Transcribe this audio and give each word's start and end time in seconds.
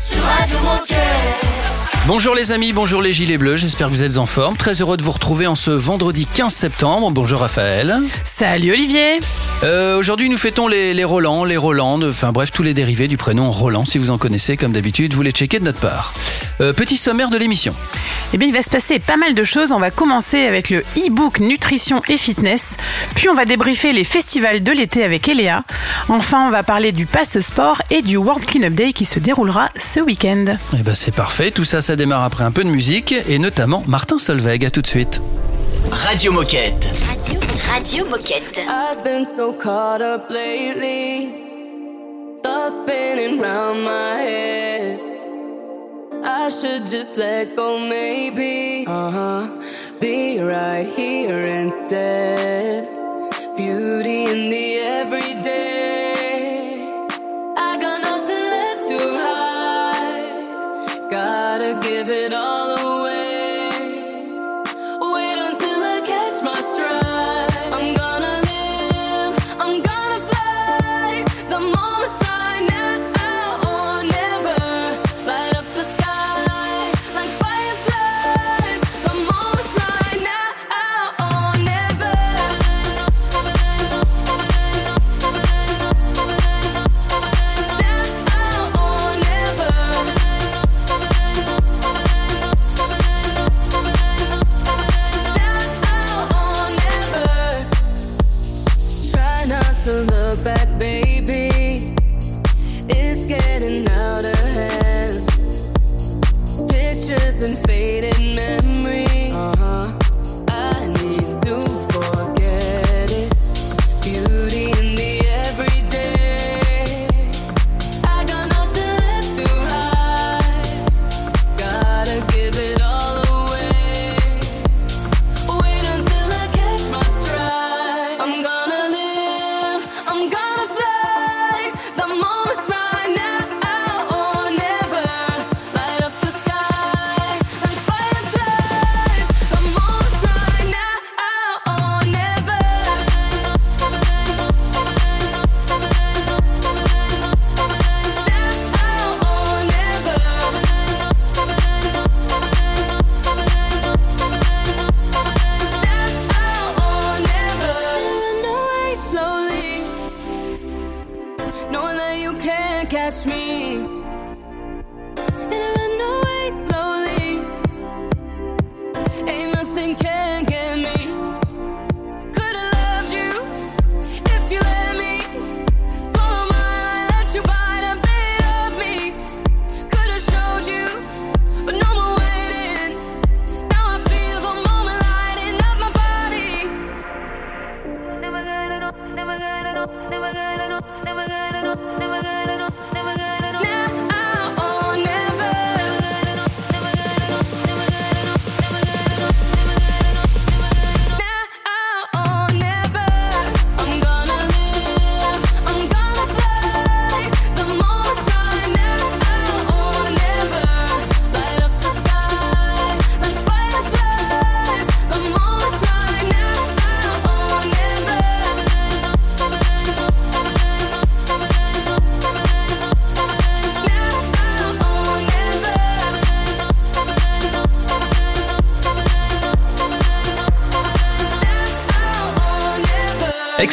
sur 0.00 0.22
Radio 0.22 0.56
Moquette. 0.60 0.96
Bonjour 2.06 2.34
les 2.34 2.52
amis, 2.52 2.72
bonjour 2.72 3.02
les 3.02 3.12
gilets 3.12 3.36
bleus, 3.36 3.58
j'espère 3.58 3.88
que 3.88 3.92
vous 3.92 4.02
êtes 4.02 4.16
en 4.16 4.24
forme. 4.24 4.56
Très 4.56 4.80
heureux 4.80 4.96
de 4.96 5.02
vous 5.02 5.10
retrouver 5.10 5.46
en 5.46 5.54
ce 5.54 5.70
vendredi 5.70 6.26
15 6.26 6.52
septembre. 6.52 7.10
Bonjour 7.10 7.40
Raphaël. 7.40 7.94
Salut 8.24 8.72
Olivier. 8.72 9.20
Euh, 9.62 9.98
Aujourd'hui 9.98 10.30
nous 10.30 10.38
fêtons 10.38 10.68
les, 10.68 10.94
les 10.94 11.04
Roland, 11.04 11.44
les 11.44 11.58
Rolandes, 11.58 12.04
enfin 12.04 12.32
bref 12.32 12.50
tous 12.50 12.62
les 12.62 12.72
dérivés 12.72 13.08
du 13.08 13.18
prénom 13.18 13.50
Roland. 13.50 13.84
Si 13.84 13.98
vous 13.98 14.08
en 14.08 14.16
connaissez 14.16 14.56
comme 14.56 14.72
d'habitude, 14.72 15.12
vous 15.12 15.22
les 15.22 15.32
checkez 15.32 15.58
de 15.58 15.64
notre 15.64 15.80
part. 15.80 16.14
Euh, 16.60 16.72
petit 16.72 16.96
sommaire 16.96 17.30
de 17.30 17.38
l'émission. 17.38 17.74
Eh 18.32 18.38
bien, 18.38 18.46
il 18.46 18.54
va 18.54 18.62
se 18.62 18.70
passer 18.70 18.98
pas 18.98 19.16
mal 19.16 19.34
de 19.34 19.44
choses. 19.44 19.72
On 19.72 19.78
va 19.78 19.90
commencer 19.90 20.46
avec 20.46 20.70
le 20.70 20.80
e-book 20.96 21.40
Nutrition 21.40 22.02
et 22.08 22.18
Fitness. 22.18 22.76
Puis, 23.14 23.28
on 23.28 23.34
va 23.34 23.44
débriefer 23.44 23.92
les 23.92 24.04
festivals 24.04 24.62
de 24.62 24.70
l'été 24.70 25.02
avec 25.02 25.26
Eléa. 25.26 25.64
Enfin, 26.08 26.46
on 26.46 26.50
va 26.50 26.62
parler 26.62 26.92
du 26.92 27.06
Passe 27.06 27.40
Sport 27.40 27.82
et 27.90 28.02
du 28.02 28.18
World 28.18 28.44
Cleanup 28.44 28.74
Day 28.74 28.92
qui 28.92 29.04
se 29.06 29.18
déroulera 29.18 29.70
ce 29.90 29.98
week-end. 29.98 30.44
Eh 30.78 30.84
ben 30.84 30.94
c'est 30.94 31.12
parfait, 31.14 31.50
tout 31.50 31.64
ça 31.64 31.80
ça 31.80 31.96
démarre 31.96 32.22
après 32.22 32.44
un 32.44 32.52
peu 32.52 32.62
de 32.62 32.68
musique 32.68 33.12
et 33.28 33.40
notamment 33.40 33.82
Martin 33.88 34.20
Solveig. 34.20 34.64
À 34.64 34.70
tout 34.70 34.82
de 34.82 34.86
suite. 34.86 35.20
Radio 35.90 36.30
Moquette. 36.30 36.86
Radio, 37.08 37.40
Radio 37.68 38.04
Moquette. 38.04 38.58
I've 38.68 39.02
been 39.02 39.24
so 39.24 39.52
caught 39.52 40.00
up 40.00 40.30
lately. 40.30 41.30
Thoughts 42.44 42.78
spinning 42.78 43.40
round 43.40 43.82
my 43.82 44.20
head. 44.22 45.00
I 46.22 46.50
should 46.50 46.86
just 46.86 47.16
let 47.16 47.56
go, 47.56 47.80
maybe. 47.80 48.84
Uh 48.86 49.10
huh. 49.10 49.48
Be 50.00 50.38
right 50.38 50.86
here 50.96 51.46
instead. 51.46 52.86
Beauty 53.56 54.26
in 54.26 54.50
the 54.50 54.78
everyday. 54.78 55.39
Give 62.00 62.08
it 62.08 62.32
all 62.32 62.59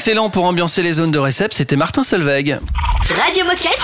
Excellent 0.07 0.29
pour 0.29 0.45
ambiancer 0.45 0.83
les 0.83 0.93
zones 0.93 1.11
de 1.11 1.19
récep, 1.19 1.53
c'était 1.53 1.75
Martin 1.75 2.01
Solveig. 2.01 2.59
Radio 3.09 3.43
Moquette. 3.43 3.77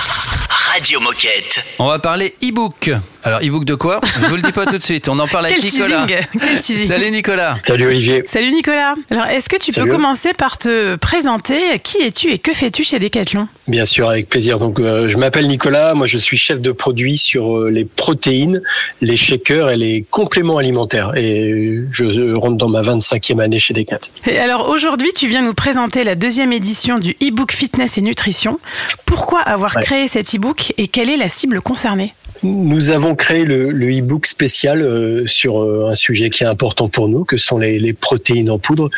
Radio 0.72 0.98
Moquette. 0.98 1.62
On 1.78 1.86
va 1.86 1.98
parler 1.98 2.34
e-book. 2.42 2.92
Alors 3.26 3.40
e-book 3.42 3.64
de 3.64 3.74
quoi 3.74 4.00
Je 4.20 4.26
vous 4.26 4.36
le 4.36 4.42
dis 4.42 4.52
pas 4.52 4.66
tout 4.66 4.76
de 4.76 4.82
suite, 4.82 5.08
on 5.08 5.18
en 5.18 5.26
parle 5.26 5.46
avec 5.46 5.58
Quel 5.58 5.70
Nicolas. 5.70 6.04
teasing 6.06 6.26
Quel 6.38 6.60
teasing 6.60 6.88
Salut 6.88 7.10
Nicolas. 7.10 7.56
Salut 7.66 7.86
Olivier. 7.86 8.22
Salut 8.26 8.52
Nicolas. 8.52 8.94
Alors, 9.10 9.24
est-ce 9.28 9.48
que 9.48 9.56
tu 9.56 9.72
Salut. 9.72 9.88
peux 9.88 9.94
commencer 9.96 10.34
par 10.34 10.58
te 10.58 10.96
présenter 10.96 11.78
Qui 11.82 12.02
es-tu 12.02 12.32
et 12.32 12.38
que 12.38 12.52
fais-tu 12.52 12.84
chez 12.84 12.98
Decathlon? 12.98 13.48
Bien 13.66 13.86
sûr, 13.86 14.10
avec 14.10 14.28
plaisir. 14.28 14.58
Donc, 14.58 14.78
euh, 14.78 15.08
je 15.08 15.16
m'appelle 15.16 15.46
Nicolas. 15.48 15.94
Moi, 15.94 16.06
je 16.06 16.18
suis 16.18 16.36
chef 16.36 16.60
de 16.60 16.70
produit 16.70 17.16
sur 17.16 17.56
euh, 17.60 17.70
les 17.70 17.86
protéines, 17.86 18.60
les 19.00 19.16
shakers 19.16 19.70
et 19.70 19.76
les 19.76 20.04
compléments 20.10 20.58
alimentaires. 20.58 21.12
Et 21.16 21.78
je 21.92 22.34
rentre 22.34 22.56
dans 22.58 22.68
ma 22.68 22.82
25e 22.82 23.40
année 23.42 23.58
chez 23.58 23.72
Decat. 23.72 24.00
Et 24.26 24.36
alors 24.38 24.68
aujourd'hui, 24.68 25.12
tu 25.16 25.28
viens 25.28 25.40
nous 25.40 25.54
présenter 25.54 26.04
la 26.04 26.14
deuxième 26.14 26.52
édition 26.52 26.98
du 26.98 27.12
e-book 27.22 27.52
Fitness 27.52 27.96
et 27.96 28.02
Nutrition. 28.02 28.60
Pourquoi 29.06 29.40
avoir 29.40 29.76
Ouais. 29.76 29.82
créé 29.82 30.08
cet 30.08 30.34
e-book 30.34 30.74
et 30.76 30.88
quelle 30.88 31.08
est 31.08 31.16
la 31.16 31.30
cible 31.30 31.62
concernée? 31.62 32.12
Nous 32.44 32.90
avons 32.90 33.14
créé 33.14 33.46
le, 33.46 33.70
e-book 33.70 34.26
spécial 34.26 34.82
euh, 34.82 35.26
sur 35.26 35.62
euh, 35.62 35.88
un 35.88 35.94
sujet 35.94 36.28
qui 36.28 36.44
est 36.44 36.46
important 36.46 36.90
pour 36.90 37.08
nous, 37.08 37.24
que 37.24 37.38
sont 37.38 37.56
les, 37.56 37.92
protéines 37.94 38.50
en 38.50 38.58
poudre, 38.58 38.90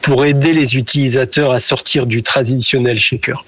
pour 0.00 0.24
aider 0.24 0.54
les 0.54 0.78
utilisateurs 0.78 1.50
à 1.50 1.60
sortir 1.60 2.06
du 2.06 2.22
traditionnel 2.22 2.98
shaker. 2.98 3.44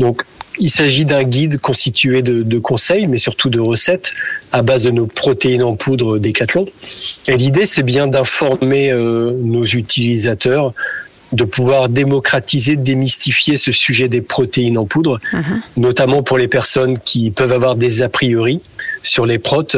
Donc, 0.00 0.22
il 0.58 0.68
s'agit 0.68 1.04
d'un 1.04 1.22
guide 1.22 1.60
constitué 1.60 2.22
de, 2.22 2.58
conseils, 2.58 3.06
mais 3.06 3.18
surtout 3.18 3.50
de 3.50 3.60
recettes 3.60 4.14
à 4.50 4.62
base 4.62 4.82
de 4.82 4.90
nos 4.90 5.06
protéines 5.06 5.62
en 5.62 5.76
poudre 5.76 6.18
Décathlon. 6.18 6.66
Et 7.28 7.36
l'idée, 7.36 7.66
c'est 7.66 7.84
bien 7.84 8.08
d'informer 8.08 8.90
euh, 8.90 9.32
nos 9.32 9.64
utilisateurs 9.64 10.74
de 11.32 11.44
pouvoir 11.44 11.88
démocratiser, 11.88 12.76
démystifier 12.76 13.56
ce 13.56 13.72
sujet 13.72 14.08
des 14.08 14.20
protéines 14.20 14.78
en 14.78 14.84
poudre, 14.84 15.18
notamment 15.76 16.22
pour 16.22 16.38
les 16.38 16.48
personnes 16.48 16.98
qui 16.98 17.30
peuvent 17.30 17.52
avoir 17.52 17.76
des 17.76 18.02
a 18.02 18.08
priori 18.08 18.60
sur 19.02 19.26
les 19.26 19.38
protes 19.38 19.76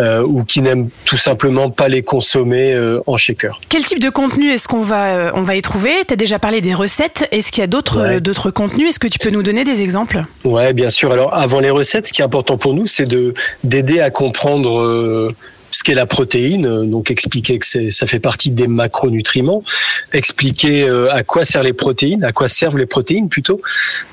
euh, 0.00 0.22
ou 0.22 0.44
qui 0.44 0.60
n'aiment 0.62 0.88
tout 1.04 1.16
simplement 1.16 1.70
pas 1.70 1.88
les 1.88 2.02
consommer 2.02 2.72
euh, 2.72 3.00
en 3.06 3.16
shaker. 3.16 3.60
Quel 3.68 3.84
type 3.84 3.98
de 4.00 4.10
contenu 4.10 4.50
est-ce 4.50 4.66
qu'on 4.68 4.82
va, 4.82 5.06
euh, 5.06 5.30
on 5.34 5.42
va 5.42 5.56
y 5.56 5.62
trouver? 5.62 5.92
Tu 6.06 6.14
as 6.14 6.16
déjà 6.16 6.38
parlé 6.38 6.60
des 6.60 6.74
recettes. 6.74 7.28
Est-ce 7.32 7.52
qu'il 7.52 7.60
y 7.60 7.64
a 7.64 7.68
d'autres 7.68 8.00
Ouais. 8.00 8.20
d'autres 8.20 8.50
contenus? 8.50 8.88
Est-ce 8.88 8.98
que 8.98 9.06
tu 9.08 9.18
peux 9.18 9.30
nous 9.30 9.42
donner 9.42 9.64
des 9.64 9.82
exemples? 9.82 10.24
Ouais, 10.44 10.72
bien 10.72 10.90
sûr. 10.90 11.12
Alors, 11.12 11.34
avant 11.34 11.60
les 11.60 11.70
recettes, 11.70 12.06
ce 12.08 12.12
qui 12.12 12.22
est 12.22 12.24
important 12.24 12.56
pour 12.58 12.74
nous, 12.74 12.86
c'est 12.86 13.04
de 13.04 13.34
d'aider 13.62 14.00
à 14.00 14.10
comprendre 14.10 15.32
ce 15.74 15.82
qu'est 15.82 15.94
la 15.94 16.06
protéine, 16.06 16.66
euh, 16.66 16.84
donc 16.84 17.10
expliquer 17.10 17.58
que 17.58 17.90
ça 17.90 18.06
fait 18.06 18.20
partie 18.20 18.50
des 18.50 18.68
macronutriments, 18.68 19.64
expliquer 20.12 20.84
euh, 20.84 21.12
à 21.12 21.24
quoi 21.24 21.44
servent 21.44 21.64
les 21.64 21.72
protéines, 21.72 22.22
à 22.22 22.30
quoi 22.30 22.48
servent 22.48 22.78
les 22.78 22.86
protéines 22.86 23.28
plutôt, 23.28 23.60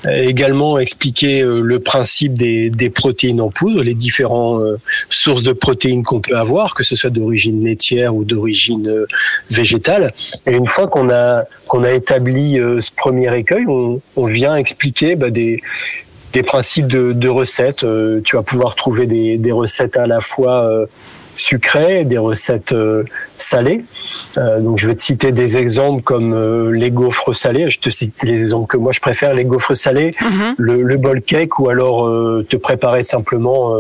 également 0.10 0.80
expliquer 0.80 1.42
euh, 1.42 1.62
le 1.62 1.80
principe 1.80 2.34
des, 2.34 2.90
protéines 2.90 3.42
en 3.42 3.52
poudre, 3.52 3.84
les 3.84 3.94
différentes 3.94 4.80
sources 5.10 5.44
de 5.44 5.54
protéines 5.54 6.04
qu'on 6.04 6.20
peut 6.20 6.36
avoir, 6.36 6.74
que 6.74 6.84
ce 6.84 6.96
soit 6.96 7.12
d'origine 7.12 7.64
laitière 7.64 8.16
ou 8.16 8.24
d'origine 8.24 9.06
végétale. 9.52 10.14
Et 10.48 10.52
une 10.52 10.68
fois 10.68 10.88
qu'on 10.88 11.10
a 11.12 11.44
qu'on 11.68 11.84
a 11.84 11.92
établi 11.92 12.56
ce 12.56 12.90
premier 12.96 13.34
écueil, 13.38 13.66
on, 13.68 14.26
vient 14.26 14.56
expliquer 14.56 15.16
bah, 15.16 15.30
des 15.30 15.62
des 16.34 16.44
principes 16.44 16.88
de, 16.88 17.30
recettes. 17.30 17.86
Tu 18.24 18.36
vas 18.36 18.44
pouvoir 18.44 18.76
trouver 18.76 19.06
des, 19.06 19.38
des 19.38 19.52
recettes 19.52 19.98
à 19.98 20.08
la 20.08 20.22
fois 20.22 20.88
sucrées, 21.42 22.06
des 22.06 22.18
recettes 22.18 22.72
euh, 22.72 23.04
salées. 23.38 23.84
Euh, 24.38 24.60
donc 24.60 24.78
je 24.78 24.88
vais 24.88 24.96
te 24.96 25.02
citer 25.02 25.32
des 25.32 25.58
exemples 25.58 26.02
comme 26.04 26.34
euh, 26.34 26.72
les 26.72 26.92
gaufres 26.92 27.36
salées. 27.36 27.70
Je 27.70 27.80
te 27.80 27.90
cite 27.90 28.14
les 28.24 28.42
exemples 28.42 28.68
que 28.68 28.78
moi 28.78 28.92
je 28.92 29.00
préfère, 29.00 29.34
les 29.34 29.46
gaufres 29.46 29.76
salées, 29.76 30.14
le, 30.58 30.82
le 30.84 30.98
bol 30.98 31.22
cake 31.22 31.60
ou 31.60 31.70
alors 31.70 32.08
te 32.48 32.56
préparer 32.56 33.04
simplement 33.04 33.74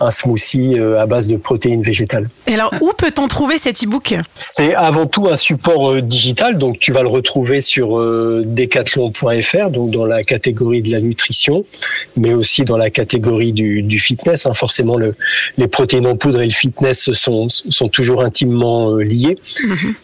un 0.00 0.10
smoothie 0.10 0.78
à 0.78 1.06
base 1.06 1.26
de 1.28 1.36
protéines 1.36 1.82
végétales. 1.82 2.28
Et 2.46 2.54
alors, 2.54 2.72
où 2.80 2.92
peut-on 2.96 3.26
trouver 3.28 3.58
cet 3.58 3.82
e-book? 3.84 4.14
C'est 4.36 4.74
avant 4.74 5.06
tout 5.06 5.26
un 5.28 5.36
support 5.36 6.00
digital, 6.00 6.56
donc 6.58 6.78
tu 6.78 6.92
vas 6.92 7.02
le 7.02 7.08
retrouver 7.08 7.60
sur 7.60 7.98
decathlon.fr, 8.44 9.70
donc 9.70 9.90
dans 9.90 10.06
la 10.06 10.22
catégorie 10.22 10.82
de 10.82 10.90
la 10.90 11.00
nutrition, 11.00 11.64
mais 12.16 12.34
aussi 12.34 12.64
dans 12.64 12.76
la 12.76 12.90
catégorie 12.90 13.52
du, 13.52 13.82
du 13.82 13.98
fitness. 13.98 14.46
hein. 14.46 14.54
Forcément, 14.54 14.96
le, 14.96 15.14
les 15.58 15.68
protéines 15.68 16.06
en 16.06 16.16
poudre 16.16 16.40
et 16.40 16.46
le 16.46 16.52
fitness 16.52 16.99
sont, 17.00 17.48
sont 17.48 17.88
toujours 17.88 18.22
intimement 18.22 18.90
euh, 18.90 19.02
liés. 19.02 19.38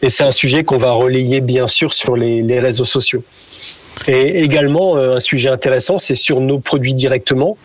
Et 0.03 0.11
c'est 0.11 0.25
un 0.25 0.33
sujet 0.33 0.65
qu'on 0.65 0.79
va 0.79 0.93
relayer 0.93 1.41
bien 1.41 1.67
sûr 1.67 1.93
sur 1.93 2.17
les, 2.17 2.43
les 2.43 2.59
réseaux 2.61 2.85
sociaux. 2.85 3.23
Et 4.09 4.43
également, 4.43 4.97
euh, 4.97 5.17
un 5.17 5.21
sujet 5.21 5.49
intéressant, 5.49 5.99
c'est 5.99 6.15
sur 6.15 6.41
nos 6.41 6.59
produits 6.59 6.95
directement. 6.95 7.57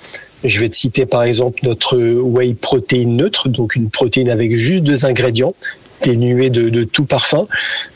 Je 0.43 0.59
vais 0.59 0.69
te 0.69 0.75
citer 0.75 1.05
par 1.05 1.23
exemple 1.23 1.59
notre 1.63 1.97
whey 1.97 2.55
protéine 2.55 3.15
neutre, 3.15 3.47
donc 3.47 3.75
une 3.75 3.89
protéine 3.89 4.29
avec 4.29 4.55
juste 4.55 4.83
deux 4.83 5.05
ingrédients, 5.05 5.53
dénuée 6.03 6.49
de, 6.49 6.69
de 6.69 6.83
tout 6.83 7.05
parfum. 7.05 7.47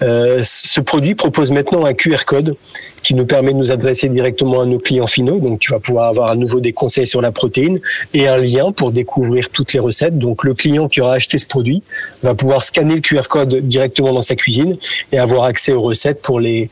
Euh, 0.01 0.41
ce 0.43 0.81
produit 0.81 1.15
propose 1.15 1.51
maintenant 1.51 1.85
un 1.85 1.93
QR 1.93 2.25
code 2.25 2.55
qui 3.03 3.13
nous 3.13 3.25
permet 3.25 3.53
de 3.53 3.57
nous 3.57 3.71
adresser 3.71 4.09
directement 4.09 4.61
à 4.61 4.65
nos 4.65 4.79
clients 4.79 5.07
finaux. 5.07 5.39
Donc 5.39 5.59
tu 5.59 5.71
vas 5.71 5.79
pouvoir 5.79 6.07
avoir 6.07 6.29
à 6.29 6.35
nouveau 6.35 6.59
des 6.59 6.73
conseils 6.73 7.05
sur 7.05 7.21
la 7.21 7.31
protéine 7.31 7.79
et 8.13 8.27
un 8.27 8.37
lien 8.37 8.71
pour 8.71 8.91
découvrir 8.91 9.49
toutes 9.49 9.73
les 9.73 9.79
recettes. 9.79 10.17
Donc 10.17 10.43
le 10.43 10.53
client 10.53 10.87
qui 10.87 11.01
aura 11.01 11.13
acheté 11.13 11.37
ce 11.37 11.45
produit 11.45 11.83
va 12.23 12.33
pouvoir 12.33 12.63
scanner 12.63 12.95
le 12.95 13.01
QR 13.01 13.27
code 13.29 13.55
directement 13.67 14.11
dans 14.11 14.23
sa 14.23 14.35
cuisine 14.35 14.77
et 15.11 15.19
avoir 15.19 15.43
accès 15.43 15.71
aux 15.71 15.81
recettes 15.81 16.21
pour 16.21 16.39
les 16.39 16.69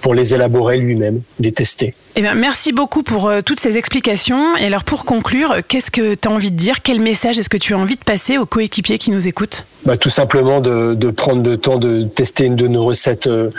pour 0.00 0.14
les 0.14 0.34
élaborer 0.34 0.78
lui-même, 0.78 1.22
les 1.40 1.52
tester. 1.52 1.94
Eh 2.16 2.20
bien, 2.20 2.34
merci 2.34 2.72
beaucoup 2.72 3.02
pour 3.02 3.28
euh, 3.28 3.40
toutes 3.44 3.60
ces 3.60 3.76
explications. 3.76 4.56
Et 4.56 4.66
alors, 4.66 4.84
pour 4.84 5.04
conclure, 5.04 5.56
qu'est-ce 5.66 5.90
que 5.90 6.14
tu 6.14 6.28
as 6.28 6.30
envie 6.30 6.50
de 6.50 6.56
dire? 6.56 6.82
Quel 6.82 7.00
message 7.00 7.38
est-ce 7.38 7.48
que 7.48 7.56
tu 7.56 7.74
as 7.74 7.78
envie 7.78 7.96
de 7.96 8.04
passer 8.04 8.38
aux 8.38 8.46
coéquipiers 8.46 8.98
qui 8.98 9.10
nous 9.10 9.28
écoutent? 9.28 9.64
Bah, 9.84 9.96
tout 9.96 10.10
simplement 10.10 10.60
de, 10.60 10.94
de 10.94 11.10
prendre 11.10 11.48
le 11.48 11.56
temps 11.56 11.78
de 11.78 12.04
tester 12.04 12.44
une 12.44 12.56
de 12.56 12.66
nos 12.66 12.84
recettes 12.84 13.28
euh, 13.28 13.50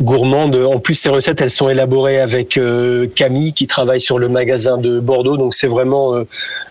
gourmandes. 0.00 0.54
En 0.54 0.78
plus, 0.78 0.94
ces 0.94 1.08
recettes, 1.08 1.40
elles 1.40 1.50
sont 1.50 1.68
élaborées 1.68 2.20
avec 2.20 2.56
euh, 2.56 3.08
Camille 3.14 3.52
qui 3.52 3.66
travaille 3.66 4.00
sur 4.00 4.18
le 4.18 4.28
magasin 4.28 4.78
de 4.78 5.00
Bordeaux. 5.00 5.36
Donc, 5.36 5.54
c'est 5.54 5.66
vraiment 5.66 6.14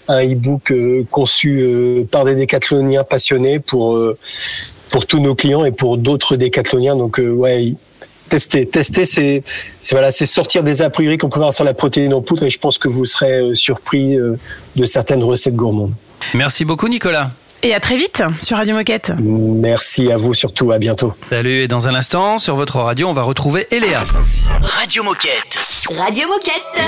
un 0.07 0.23
e-book 0.23 0.73
conçu 1.11 2.05
par 2.11 2.25
des 2.25 2.35
décathloniens 2.35 3.03
passionnés 3.03 3.59
pour 3.59 3.99
pour 4.89 5.05
tous 5.07 5.19
nos 5.19 5.33
clients 5.33 5.65
et 5.65 5.71
pour 5.71 5.97
d'autres 5.97 6.35
décathloniens. 6.35 6.95
Donc, 6.95 7.19
ouais. 7.19 7.73
Tester, 8.33 8.65
tester, 8.65 9.05
c'est, 9.05 9.43
c'est 9.83 9.93
voilà, 9.93 10.11
c'est 10.11 10.25
sortir 10.25 10.63
des 10.63 10.81
a 10.81 10.89
priori 10.89 11.19
qu'on 11.19 11.29
peut 11.29 11.37
avoir 11.37 11.53
sur 11.53 11.63
la 11.63 11.75
protéine 11.75 12.15
en 12.15 12.21
poudre 12.23 12.41
et 12.45 12.49
je 12.49 12.57
pense 12.57 12.79
que 12.79 12.87
vous 12.87 13.05
serez 13.05 13.41
euh, 13.41 13.53
surpris 13.53 14.17
euh, 14.17 14.39
de 14.75 14.87
certaines 14.87 15.23
recettes 15.23 15.55
gourmandes. 15.55 15.93
Merci 16.33 16.65
beaucoup 16.65 16.87
Nicolas. 16.87 17.29
Et 17.61 17.75
à 17.75 17.79
très 17.79 17.95
vite 17.95 18.23
sur 18.41 18.57
Radio 18.57 18.73
Moquette. 18.73 19.13
Merci 19.19 20.11
à 20.11 20.17
vous 20.17 20.33
surtout, 20.33 20.71
à 20.71 20.79
bientôt. 20.79 21.13
Salut 21.29 21.61
et 21.61 21.67
dans 21.67 21.87
un 21.87 21.93
instant, 21.93 22.39
sur 22.39 22.55
votre 22.55 22.79
radio, 22.79 23.07
on 23.07 23.13
va 23.13 23.21
retrouver 23.21 23.67
Eléa. 23.69 24.03
Radio 24.63 25.03
Moquette. 25.03 25.59
Radio 25.95 26.27
Moquette. 26.27 26.81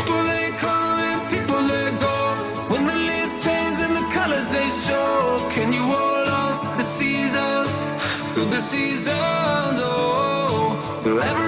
Through 11.05 11.19
every 11.19 11.44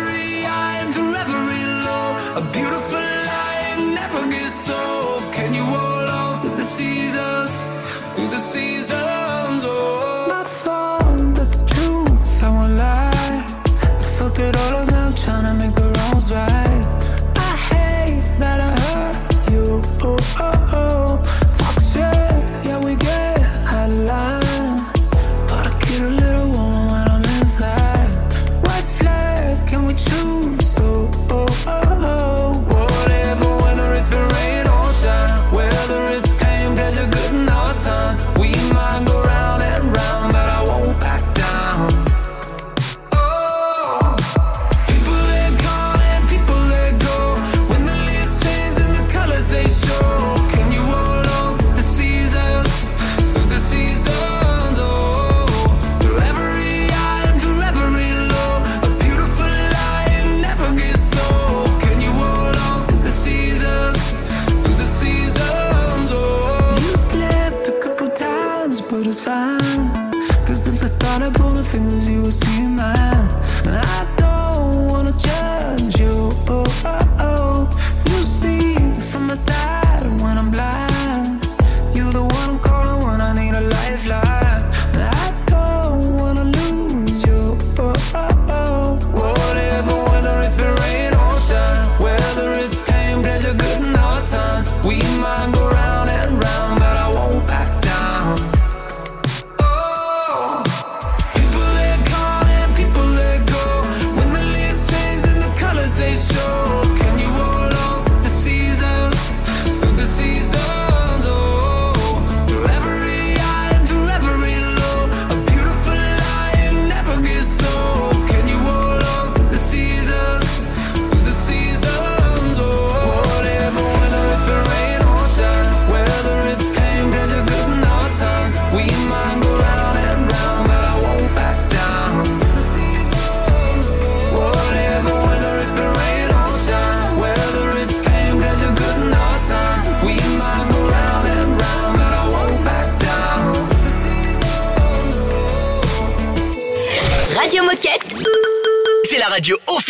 Cause 70.45 70.68
if 70.68 70.83
I 70.83 70.87
started 70.87 71.33
pulling 71.35 71.64
fingers, 71.64 72.09
you 72.09 72.21
would 72.21 72.33
see 72.33 72.61
mine. 72.61 73.30
I 73.66 74.07
don't 74.18 74.87
wanna 74.87 75.11
judge 75.18 75.99
you. 75.99 76.30
Oh, 76.47 76.64
oh, 76.85 77.16
oh. 77.19 77.69
You 78.06 78.23
see 78.23 78.76
from 79.09 79.28
my 79.28 79.35
side 79.35 80.21
when 80.21 80.37
I'm 80.37 80.52
blind. 80.52 80.96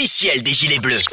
Radio 0.07 0.17
officielle 0.17 0.41
des 0.41 0.53
Gilets 0.53 0.79
Bleus. 0.79 1.03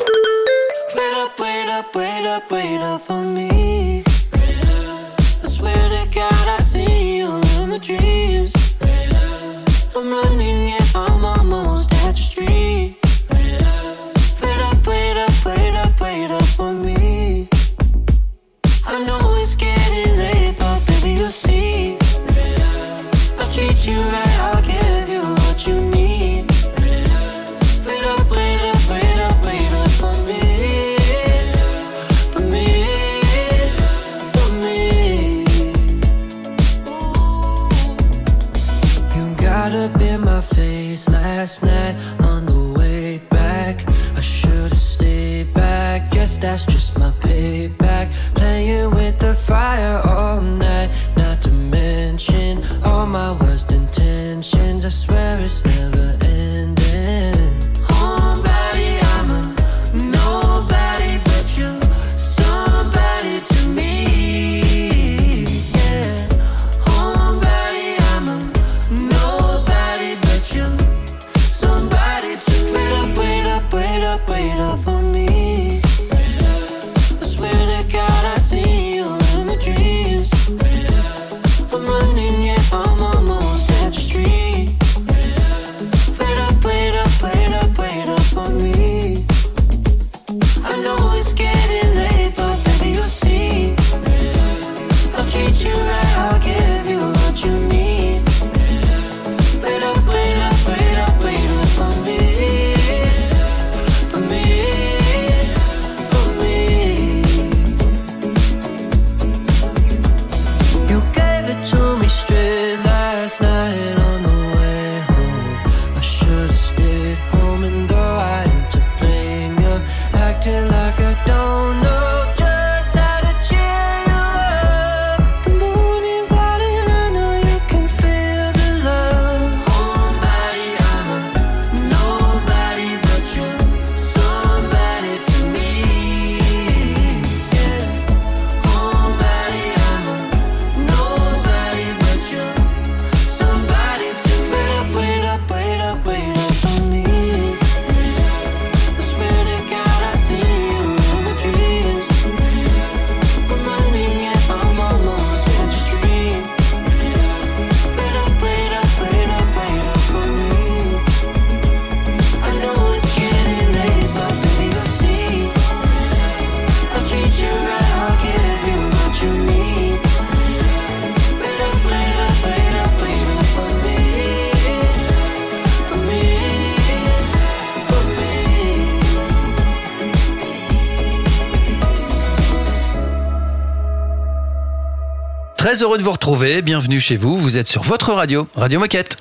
Très 185.74 185.82
heureux 185.82 185.98
de 185.98 186.04
vous 186.04 186.12
retrouver. 186.12 186.62
Bienvenue 186.62 187.00
chez 187.00 187.16
vous. 187.16 187.36
Vous 187.36 187.58
êtes 187.58 187.66
sur 187.66 187.82
votre 187.82 188.12
radio, 188.12 188.46
Radio 188.54 188.78
Moquette. 188.78 189.18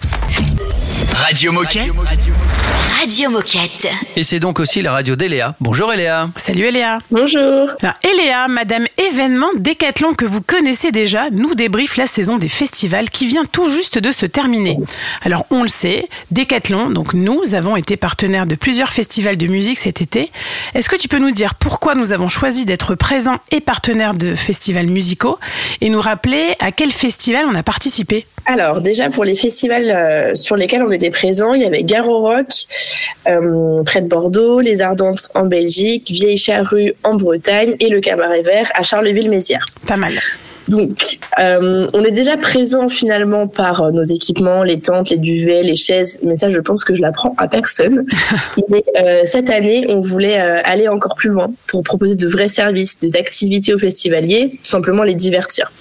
Radio 1.16 1.52
Moquette. 1.52 1.82
Radio 1.82 1.94
Moquette. 1.96 2.20
Et 4.16 4.24
c'est 4.24 4.40
donc 4.40 4.62
aussi 4.62 4.82
la 4.82 4.94
radio 4.94 5.18
d'Eléa. 5.18 5.56
Bonjour 5.60 5.92
Eléa. 5.92 6.30
Salut 6.38 6.64
Eléa. 6.64 7.00
Bonjour. 7.12 7.68
Alors, 7.82 7.96
Eléa, 8.02 8.48
Madame 8.48 8.86
événement 8.98 9.50
Décathlon 9.58 10.14
que 10.14 10.24
vous 10.24 10.40
connaissez 10.40 10.92
déjà, 10.92 11.30
nous 11.30 11.54
débriefe 11.54 11.98
la 11.98 12.08
saison 12.08 12.38
des 12.38 12.48
festivals 12.48 13.10
qui 13.10 13.26
vient 13.26 13.44
tout 13.44 13.68
juste 13.68 13.98
de 13.98 14.14
se 14.14 14.26
terminer. 14.26 14.78
Alors 15.22 15.46
on 15.50 15.64
le 15.64 15.68
sait, 15.68 16.08
Décathlon, 16.32 16.92
donc 16.92 17.14
nous 17.14 17.56
avons 17.56 17.76
été 17.76 17.98
partenaires 17.98 18.46
de 18.46 18.56
plusieurs 18.56 18.94
festivals 18.94 19.36
de 19.36 19.48
musique 19.48 19.80
cet 19.80 20.02
été. 20.02 20.32
Est-ce 20.74 20.88
que 20.88 20.96
tu 20.96 21.10
peux 21.10 21.20
nous 21.20 21.32
dire 21.32 21.56
pourquoi 21.56 21.96
nous 21.96 22.14
avons 22.14 22.30
choisi 22.30 22.64
d'être 22.64 22.96
présents 22.96 23.40
et 23.52 23.60
partenaires 23.60 24.14
de 24.14 24.34
festivals 24.34 24.88
musicaux 24.88 25.40
et 25.82 25.90
nous 25.90 26.00
rappeler 26.00 26.56
à 26.60 26.72
quel 26.72 26.92
festival 26.92 27.46
on 27.50 27.56
a 27.56 27.64
participé? 27.64 28.26
Alors 28.46 28.82
déjà 28.82 29.10
pour 29.10 29.24
les 29.24 29.36
festivals 29.36 29.90
euh, 29.90 30.36
sur 30.36 30.56
lesquels 30.58 30.84
on 30.84 30.92
était 30.92 31.10
présents, 31.10 31.54
il 31.54 31.62
y 31.62 31.66
avait 31.66 31.84
Garo 31.84 32.20
Rock 32.20 32.48
euh, 32.48 32.93
près 33.86 34.02
de 34.02 34.08
Bordeaux, 34.08 34.60
Les 34.60 34.82
Ardentes 34.82 35.30
en 35.36 35.46
Belgique, 35.46 36.10
Vieille 36.10 36.38
Charrue 36.38 36.94
en 37.04 37.16
Bretagne 37.16 37.76
et 37.80 37.90
le 37.90 38.00
Cabaret 38.00 38.42
Vert 38.42 38.72
à 38.76 38.84
Charleville-Mézières. 38.84 39.66
Pas 39.88 39.98
mal. 39.98 40.14
Donc, 40.68 41.20
euh, 41.40 41.88
on 41.94 42.04
est 42.04 42.12
déjà 42.12 42.38
présent 42.38 42.88
finalement 42.88 43.48
par 43.48 43.82
euh, 43.82 43.92
nos 43.92 44.04
équipements, 44.04 44.64
les 44.64 44.80
tentes, 44.80 45.10
les 45.10 45.18
duvets, 45.18 45.62
les 45.62 45.76
chaises. 45.76 46.20
Mais 46.24 46.38
ça, 46.38 46.50
je 46.50 46.60
pense 46.60 46.84
que 46.84 46.96
je 46.96 47.02
l'apprends 47.02 47.36
à 47.38 47.48
personne. 47.48 48.06
Mais 48.70 48.84
euh, 48.98 49.22
cette 49.26 49.50
année, 49.50 49.86
on 49.90 50.02
voulait 50.02 50.40
euh, 50.40 50.62
aller 50.64 50.88
encore 50.88 51.16
plus 51.16 51.30
loin 51.30 51.52
pour 51.68 51.84
proposer 51.84 52.16
de 52.16 52.28
vrais 52.28 52.48
services, 52.48 52.98
des 53.00 53.16
activités 53.18 53.74
aux 53.74 53.80
festivaliers, 53.80 54.52
tout 54.52 54.70
simplement 54.70 55.04
les 55.04 55.16
divertir. 55.16 55.72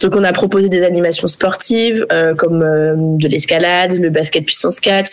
Donc, 0.00 0.14
on 0.14 0.24
a 0.24 0.32
proposé 0.32 0.68
des 0.68 0.84
animations 0.84 1.28
sportives 1.28 2.06
euh, 2.12 2.34
comme 2.34 2.62
euh, 2.62 2.94
de 2.96 3.28
l'escalade, 3.28 3.92
le 3.98 4.10
basket 4.10 4.44
puissance 4.44 4.80
4, 4.80 5.10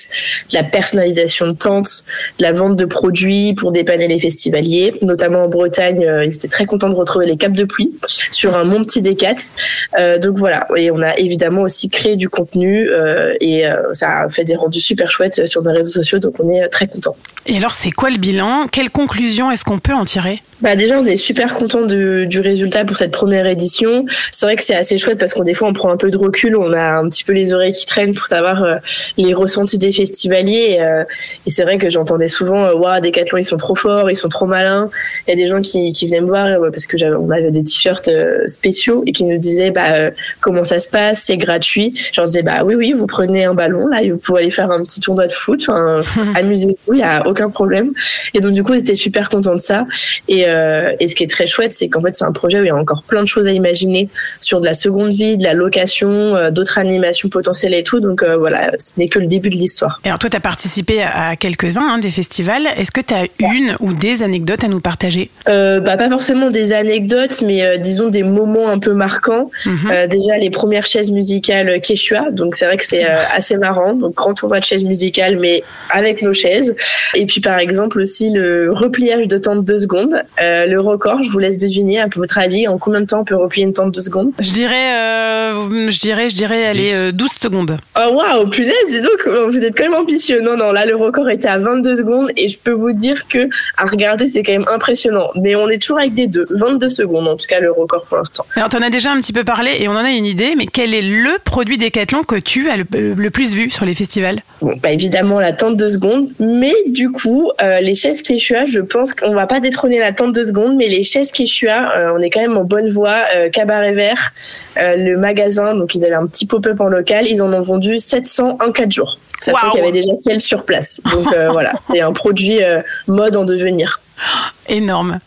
de 0.52 0.58
la 0.58 0.64
personnalisation 0.64 1.48
de 1.48 1.54
tentes, 1.54 2.04
la 2.40 2.52
vente 2.52 2.76
de 2.76 2.86
produits 2.86 3.54
pour 3.54 3.72
dépanner 3.72 4.08
les 4.08 4.20
festivaliers. 4.20 4.94
Notamment 5.02 5.44
en 5.44 5.48
Bretagne, 5.48 6.06
euh, 6.06 6.26
ils 6.26 6.36
étaient 6.36 6.48
très 6.48 6.66
contents 6.66 6.90
de 6.90 6.96
retrouver 6.96 7.26
les 7.26 7.38
capes 7.38 7.54
de 7.54 7.64
pluie 7.64 7.92
sur 8.32 8.56
un 8.56 8.66
mon 8.66 8.82
petit 8.82 9.02
D4. 9.02 9.52
Euh, 9.98 10.20
donc 10.20 10.38
voilà, 10.38 10.68
et 10.76 10.92
on 10.92 11.02
a 11.02 11.18
évidemment 11.18 11.62
aussi 11.62 11.90
créé 11.90 12.16
du 12.16 12.30
contenu 12.30 12.90
euh, 12.90 13.36
et 13.40 13.66
euh, 13.66 13.94
ça 13.94 14.22
a 14.22 14.30
fait 14.30 14.44
des 14.44 14.56
rendus 14.56 14.82
super 14.82 15.12
chouettes 15.12 15.46
sur 15.48 15.62
nos 15.62 15.72
réseaux 15.72 15.92
sociaux, 15.92 16.20
donc 16.20 16.36
on 16.40 16.50
est 16.50 16.68
très 16.70 16.88
contents. 16.88 17.16
Et 17.48 17.58
alors 17.58 17.74
c'est 17.74 17.92
quoi 17.92 18.10
le 18.10 18.18
bilan? 18.18 18.68
Quelle 18.72 18.90
conclusion 18.90 19.52
est-ce 19.52 19.64
qu'on 19.64 19.80
peut 19.80 19.94
en 19.94 20.06
tirer? 20.06 20.42
Bah 20.62 20.78
déjà, 20.78 20.98
on 20.98 21.06
est 21.06 21.18
super 21.18 21.56
content 21.56 21.86
du, 21.86 22.28
du 22.28 22.40
résultat 22.40 22.86
pour 22.86 22.96
cette 22.96 23.12
première 23.12 23.46
édition. 23.46 24.06
C'est 24.32 24.46
vrai 24.46 24.56
que 24.56 24.64
c'est 24.64 24.76
assez 24.76 24.98
chouette 24.98 25.20
parce 25.20 25.34
qu'on 25.34 25.44
des 25.44 25.54
fois 25.54 25.68
on 25.68 25.74
prend 25.74 25.92
un 25.92 25.98
peu 25.98 26.10
de 26.10 26.18
recul, 26.18 26.56
on 26.56 26.72
a 26.72 26.98
un 26.98 27.06
petit 27.10 27.26
peu 27.26 27.34
les 27.34 27.54
oreilles 27.54 27.74
qui 27.74 27.86
traînent 27.86 28.14
pour 28.14 28.26
savoir 28.26 28.64
euh, 28.64 28.76
les 29.18 29.34
ressentis 29.34 29.78
des 29.78 29.92
festivaliers. 29.92 30.76
Et, 30.78 30.82
euh, 30.82 31.04
et 31.46 31.52
c'est 31.52 31.64
vrai 31.64 31.78
que 31.78 31.90
j'entendais 31.90 32.30
souvent, 32.30 32.64
euh, 32.64 32.74
waouh, 32.74 33.02
Decathlon 33.02 33.38
ils 33.38 33.44
sont 33.44 33.58
trop 33.58 33.76
forts, 33.76 34.10
ils 34.10 34.16
sont 34.16 34.30
trop 34.30 34.46
malins. 34.46 34.90
Il 35.28 35.32
y 35.32 35.34
a 35.34 35.36
des 35.36 35.48
gens 35.48 35.60
qui, 35.60 35.92
qui 35.92 36.08
venaient 36.08 36.22
me 36.22 36.28
voir 36.28 36.46
euh, 36.46 36.72
parce 36.72 36.88
que 36.88 36.96
on 37.16 37.30
avait 37.32 37.52
des 37.52 37.64
t-shirts 37.64 38.10
spéciaux 38.48 39.04
et 39.06 39.12
qui 39.12 39.26
nous 39.26 39.38
disaient 39.38 39.72
bah 39.72 40.10
comment 40.40 40.64
ça 40.64 40.80
se 40.80 40.88
passe, 40.88 41.24
c'est 41.26 41.38
gratuit. 41.38 41.94
Je 42.14 42.22
leur 42.22 42.28
disais 42.28 42.44
bah 42.44 42.64
oui 42.64 42.76
oui, 42.76 42.94
vous 42.98 43.08
prenez 43.08 43.44
un 43.44 43.54
ballon 43.54 43.88
là, 43.88 44.02
et 44.02 44.10
vous 44.10 44.18
pouvez 44.18 44.44
aller 44.44 44.52
faire 44.52 44.72
un 44.72 44.84
petit 44.84 45.02
tournoi 45.02 45.28
de 45.28 45.34
foot, 45.34 45.68
amusez-vous, 46.36 46.94
il 46.94 47.00
y 47.00 47.04
a 47.04 47.28
aucun 47.36 47.50
problème. 47.50 47.92
Et 48.34 48.40
donc 48.40 48.54
du 48.54 48.64
coup, 48.64 48.74
ils 48.74 48.80
étaient 48.80 48.96
super 48.96 49.30
contents 49.30 49.56
de 49.56 49.60
ça. 49.60 49.86
Et, 50.30 50.46
euh, 50.48 50.94
et 51.00 51.10
ce 51.10 51.16
qui 51.16 51.24
est 51.24 51.30
très 51.30 51.48
chouette, 51.48 51.74
c'est 51.74 51.90
qu'en 51.90 52.02
fait, 52.02 52.16
c'est 52.16 52.24
un 52.24 52.32
projet 52.32 52.60
où 52.60 52.64
il 52.64 52.68
y 52.68 52.72
a 52.72 52.76
encore 52.76 53.04
plein 53.04 53.24
de 53.24 53.28
choses 53.28 53.46
à 53.46 53.52
imaginer 53.52 54.08
sur 54.40 54.62
de 54.62 54.66
la 54.66 54.74
seconde 54.74 55.12
vie, 55.12 55.36
de 55.36 55.44
la 55.44 55.54
location, 55.54 56.10
euh, 56.10 56.50
d'autres 56.50 56.78
animations 56.78 57.28
potentielles 57.28 57.74
et 57.74 57.84
tout. 57.84 58.00
Donc 58.00 58.24
euh, 58.24 58.38
voilà, 58.38 58.72
ce 58.80 58.94
n'est 58.98 59.10
que 59.10 59.20
le 59.20 59.28
début 59.28 59.50
de 59.50 59.56
l'histoire. 59.56 60.00
Alors 60.06 60.20
toi, 60.20 60.30
tu 60.30 60.38
as 60.38 60.40
participé 60.40 61.02
à 61.02 61.36
quelques-uns 61.36 61.96
hein, 61.96 61.98
des 61.98 62.12
festivals. 62.12 62.68
Est-ce 62.78 62.92
que 62.92 63.02
tu 63.02 63.14
as 63.14 63.26
une 63.40 63.76
ou 63.82 63.94
des 63.94 64.24
anecdotes 64.24 64.64
à 64.64 64.70
nous 64.70 64.80
partager? 64.80 65.30
Bah, 65.46 65.98
pas 65.98 66.10
forcément 66.10 66.50
des 66.50 66.72
anecdotes, 66.72 67.42
mais 67.46 67.78
disons 67.78 68.08
des 68.08 68.24
moments 68.24 68.70
un 68.70 68.80
peu 68.80 68.94
marquants. 68.94 69.52
Mhm. 69.66 70.08
Déjà 70.08 70.38
les 70.38 70.50
premières 70.50 70.86
chaises 70.86 71.12
musicales 71.12 71.82
Quechua, 71.82 72.32
donc 72.32 72.56
c'est 72.56 72.66
vrai 72.66 72.78
que 72.78 72.86
c'est 72.86 73.04
assez 73.04 73.58
marrant. 73.58 73.94
Donc 73.94 74.14
grand 74.14 74.34
tournoi 74.34 74.60
de 74.60 74.66
chaises 74.66 74.86
musicales, 74.86 75.38
mais 75.40 75.64
avec 75.90 76.22
nos 76.22 76.34
chaises. 76.34 76.76
Et 77.14 77.25
puis 77.26 77.42
par 77.42 77.58
exemple 77.58 78.00
aussi 78.00 78.30
le 78.30 78.72
repliage 78.72 79.28
de 79.28 79.38
tente 79.38 79.66
de 79.66 79.78
secondes. 79.78 80.22
Euh, 80.42 80.66
le 80.66 80.80
record, 80.80 81.24
je 81.24 81.30
vous 81.30 81.40
laisse 81.40 81.58
deviner 81.58 82.00
à 82.02 82.08
votre 82.16 82.38
avis 82.38 82.68
en 82.68 82.78
combien 82.78 83.02
de 83.02 83.06
temps 83.06 83.22
on 83.22 83.26
peut 83.26 83.36
replier 83.36 83.66
une 83.66 83.74
tente 83.74 83.94
de 83.94 84.02
secondes? 84.02 84.32
Je 84.40 84.52
dirais, 84.52 84.94
euh, 84.94 85.90
je 85.90 86.00
dirais, 86.00 86.30
je 86.30 86.36
dirais, 86.36 86.66
allez, 86.66 86.92
euh, 86.94 87.12
12 87.12 87.32
secondes. 87.32 87.78
Oh 87.98 88.14
waouh, 88.14 88.50
punaise, 88.50 88.74
dis 88.90 89.02
donc, 89.02 89.28
vous 89.50 89.58
êtes 89.58 89.78
quand 89.78 89.86
même 89.86 89.94
ambitieux. 89.94 90.42
Non, 90.42 90.58
non, 90.58 90.72
là 90.72 90.86
le 90.86 90.96
record 90.96 91.30
était 91.30 91.48
à 91.48 91.58
22 91.58 91.98
secondes 91.98 92.30
et 92.38 92.50
je 92.50 92.58
peux 92.58 92.72
vous 92.72 92.94
dire 92.94 93.28
que 93.28 93.50
à 93.78 93.86
regarder 93.86 94.30
c'est 94.30 94.44
quand 94.44 94.54
même 94.54 94.66
impressionnant. 94.72 95.30
Mais 95.42 95.56
on 95.56 95.70
est 95.70 95.82
toujours 95.82 96.00
avec 96.00 96.14
des 96.14 96.28
deux, 96.28 96.46
22 96.50 96.90
secondes 96.90 97.28
en 97.28 97.36
tout 97.36 97.48
cas 97.48 97.60
le 97.60 97.72
record 97.72 98.06
pour 98.06 98.18
l'instant. 98.18 98.46
Alors, 98.56 98.70
tu 98.70 98.78
en 98.78 98.82
as 98.82 98.90
déjà 98.90 99.12
un 99.12 99.20
petit 99.20 99.34
peu 99.34 99.44
parlé 99.44 99.72
et 99.80 99.88
on 99.88 99.94
en 99.94 100.06
a 100.06 100.12
une 100.12 100.26
idée, 100.26 100.56
mais 100.58 100.66
quel 100.66 100.94
est 100.94 101.02
le 101.02 101.38
produit 101.44 101.78
Decathlon 101.78 102.24
que 102.24 102.36
tu 102.36 102.70
as 102.70 102.78
le, 102.78 102.86
le 102.92 103.30
plus 103.30 103.54
vu 103.54 103.72
sur 103.72 103.86
les 103.86 103.96
festivals? 103.96 104.42
Bon, 104.62 104.74
bah 104.82 104.92
évidemment 104.92 105.40
la 105.40 105.54
tente 105.54 105.78
de 105.78 105.90
secondes, 105.90 106.30
mais 106.40 106.74
du 106.88 107.12
coup 107.12 107.15
euh, 107.62 107.80
les 107.80 107.96
chaises 107.96 108.22
Quechua, 108.22 108.66
je 108.66 108.80
pense 108.80 109.14
qu'on 109.14 109.34
va 109.34 109.48
pas 109.48 109.60
détrôner 109.60 110.00
la 110.00 110.12
tente 110.12 110.34
de 110.34 110.44
secondes, 110.44 110.76
mais 110.76 110.88
les 110.88 111.04
chaises 111.04 111.32
Quechua, 111.32 111.96
euh, 111.96 112.14
on 112.16 112.22
est 112.22 112.30
quand 112.30 112.42
même 112.42 112.58
en 112.58 112.64
bonne 112.64 112.90
voie. 112.90 113.24
Euh, 113.36 113.50
Cabaret 113.50 113.94
Vert, 113.94 114.34
le 114.78 115.16
magasin, 115.16 115.76
donc 115.76 115.96
ils 115.96 116.04
avaient 116.04 116.16
un 116.16 116.28
petit 116.28 116.46
pop-up 116.46 116.80
en 116.80 116.88
local, 116.88 117.26
ils 117.28 117.42
en 117.42 117.54
ont 117.54 117.62
vendu 117.62 118.00
700 118.00 118.58
en 118.62 118.72
4 118.72 118.92
jours. 118.92 119.20
Sachant 119.42 119.58
Waouh. 119.58 119.72
qu'il 119.72 119.80
y 119.80 119.84
avait 119.84 119.92
déjà 119.92 120.16
ciel 120.16 120.42
sur 120.42 120.64
place. 120.64 121.02
Donc 121.12 121.28
voilà, 121.52 121.74
c'est 121.92 122.02
un 122.02 122.14
produit 122.14 122.60
mode 123.08 123.36
en 123.36 123.46
devenir. 123.46 124.02
Énorme. 124.68 125.20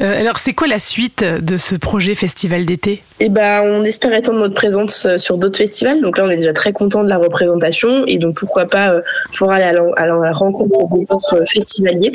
Euh, 0.00 0.20
alors, 0.20 0.38
c'est 0.38 0.52
quoi 0.52 0.66
la 0.66 0.78
suite 0.80 1.24
de 1.24 1.56
ce 1.56 1.76
projet 1.76 2.14
festival 2.14 2.66
d'été? 2.66 3.02
Et 3.20 3.28
ben, 3.28 3.62
on 3.64 3.82
espère 3.82 4.12
étendre 4.12 4.40
notre 4.40 4.54
présence 4.54 5.06
euh, 5.06 5.18
sur 5.18 5.38
d'autres 5.38 5.58
festivals. 5.58 6.00
Donc 6.00 6.18
là, 6.18 6.24
on 6.24 6.30
est 6.30 6.36
déjà 6.36 6.52
très 6.52 6.72
content 6.72 7.04
de 7.04 7.08
la 7.08 7.16
représentation 7.18 8.04
et 8.06 8.18
donc 8.18 8.36
pourquoi 8.36 8.66
pas 8.66 8.90
euh, 8.90 9.02
pouvoir 9.32 9.56
aller 9.56 9.64
à 9.96 10.06
la, 10.06 10.32
rencontre 10.32 10.88
d'autres 11.08 11.44
festivaliers 11.46 12.12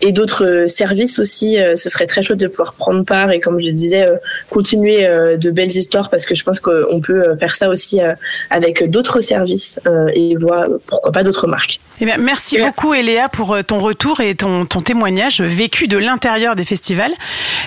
et 0.00 0.12
d'autres 0.12 0.46
euh, 0.46 0.68
services 0.68 1.18
aussi. 1.18 1.60
euh, 1.60 1.76
Ce 1.76 1.90
serait 1.90 2.06
très 2.06 2.22
chouette 2.22 2.40
de 2.40 2.46
pouvoir 2.46 2.72
prendre 2.72 3.04
part 3.04 3.30
et 3.30 3.40
comme 3.40 3.60
je 3.60 3.68
disais, 3.70 4.04
euh, 4.04 4.16
continuer 4.48 5.06
euh, 5.06 5.36
de 5.36 5.50
belles 5.50 5.76
histoires 5.76 6.08
parce 6.08 6.24
que 6.24 6.34
je 6.34 6.44
pense 6.44 6.60
qu'on 6.60 7.00
peut 7.02 7.28
euh, 7.28 7.36
faire 7.36 7.54
ça 7.54 7.68
aussi 7.68 8.00
euh, 8.00 8.14
avec 8.48 8.88
d'autres 8.90 9.20
services 9.20 9.78
euh, 9.86 10.06
et 10.14 10.34
voir 10.36 10.66
pourquoi 10.86 11.12
pas 11.12 11.22
d'autres 11.22 11.46
marques. 11.46 11.80
Eh 12.00 12.06
bien, 12.06 12.16
merci 12.18 12.56
Ouais. 12.56 12.66
beaucoup, 12.66 12.94
Eléa, 12.94 13.28
pour 13.28 13.54
euh, 13.54 13.62
ton 13.62 13.78
retour 13.78 14.20
et 14.20 14.34
ton, 14.34 14.64
ton 14.64 14.80
témoignage 14.80 15.40
vécu 15.42 15.86
de 15.86 15.98
l'intérieur 15.98 16.56
des 16.56 16.64
festivals. 16.64 17.12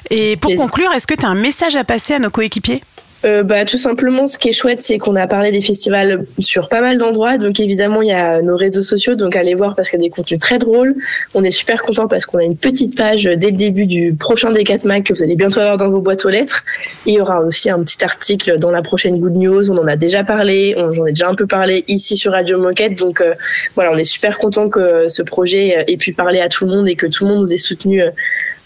Et 0.09 0.37
pour 0.37 0.55
conclure, 0.55 0.91
est-ce 0.91 1.05
que 1.07 1.13
tu 1.13 1.25
as 1.25 1.29
un 1.29 1.35
message 1.35 1.75
à 1.75 1.83
passer 1.83 2.15
à 2.15 2.19
nos 2.19 2.31
coéquipiers? 2.31 2.81
Euh, 3.25 3.43
bah, 3.43 3.63
tout 3.63 3.77
simplement, 3.77 4.27
ce 4.27 4.37
qui 4.37 4.49
est 4.49 4.53
chouette, 4.53 4.81
c'est 4.81 4.97
qu'on 4.97 5.15
a 5.15 5.27
parlé 5.27 5.51
des 5.51 5.61
festivals 5.61 6.25
sur 6.39 6.67
pas 6.67 6.81
mal 6.81 6.97
d'endroits. 6.97 7.37
Donc, 7.37 7.59
évidemment, 7.59 8.01
il 8.01 8.09
y 8.09 8.13
a 8.13 8.41
nos 8.41 8.57
réseaux 8.57 8.83
sociaux. 8.83 9.15
Donc, 9.15 9.35
allez 9.35 9.53
voir 9.53 9.75
parce 9.75 9.89
qu'il 9.89 9.99
y 9.99 10.03
a 10.03 10.05
des 10.05 10.09
contenus 10.09 10.39
très 10.39 10.57
drôles. 10.57 10.95
On 11.33 11.43
est 11.43 11.51
super 11.51 11.83
content 11.83 12.07
parce 12.07 12.25
qu'on 12.25 12.39
a 12.39 12.43
une 12.43 12.57
petite 12.57 12.97
page 12.97 13.23
dès 13.23 13.51
le 13.51 13.57
début 13.57 13.85
du 13.85 14.13
prochain 14.13 14.51
Decat 14.51 14.79
Mag 14.83 15.03
que 15.03 15.13
vous 15.13 15.23
allez 15.23 15.35
bientôt 15.35 15.61
avoir 15.61 15.77
dans 15.77 15.89
vos 15.89 16.01
boîtes 16.01 16.25
aux 16.25 16.29
lettres. 16.29 16.63
Et 17.05 17.11
il 17.11 17.15
y 17.15 17.21
aura 17.21 17.41
aussi 17.41 17.69
un 17.69 17.81
petit 17.81 18.03
article 18.03 18.59
dans 18.59 18.71
la 18.71 18.81
prochaine 18.81 19.19
Good 19.19 19.35
News. 19.35 19.71
On 19.71 19.77
en 19.77 19.87
a 19.87 19.95
déjà 19.95 20.23
parlé. 20.25 20.73
On, 20.77 20.91
j'en 20.91 21.05
ai 21.05 21.11
déjà 21.11 21.29
un 21.29 21.35
peu 21.35 21.47
parlé 21.47 21.85
ici 21.87 22.17
sur 22.17 22.33
Radio 22.33 22.59
Moquette. 22.59 22.97
Donc, 22.97 23.21
euh, 23.21 23.35
voilà, 23.75 23.91
on 23.93 23.97
est 23.97 24.03
super 24.03 24.37
content 24.37 24.67
que 24.67 25.07
ce 25.07 25.21
projet 25.21 25.77
euh, 25.77 25.83
ait 25.87 25.97
pu 25.97 26.11
parler 26.11 26.41
à 26.41 26.49
tout 26.49 26.65
le 26.65 26.71
monde 26.71 26.89
et 26.89 26.95
que 26.95 27.07
tout 27.07 27.23
le 27.23 27.31
monde 27.31 27.41
nous 27.41 27.53
ait 27.53 27.57
soutenus. 27.57 28.03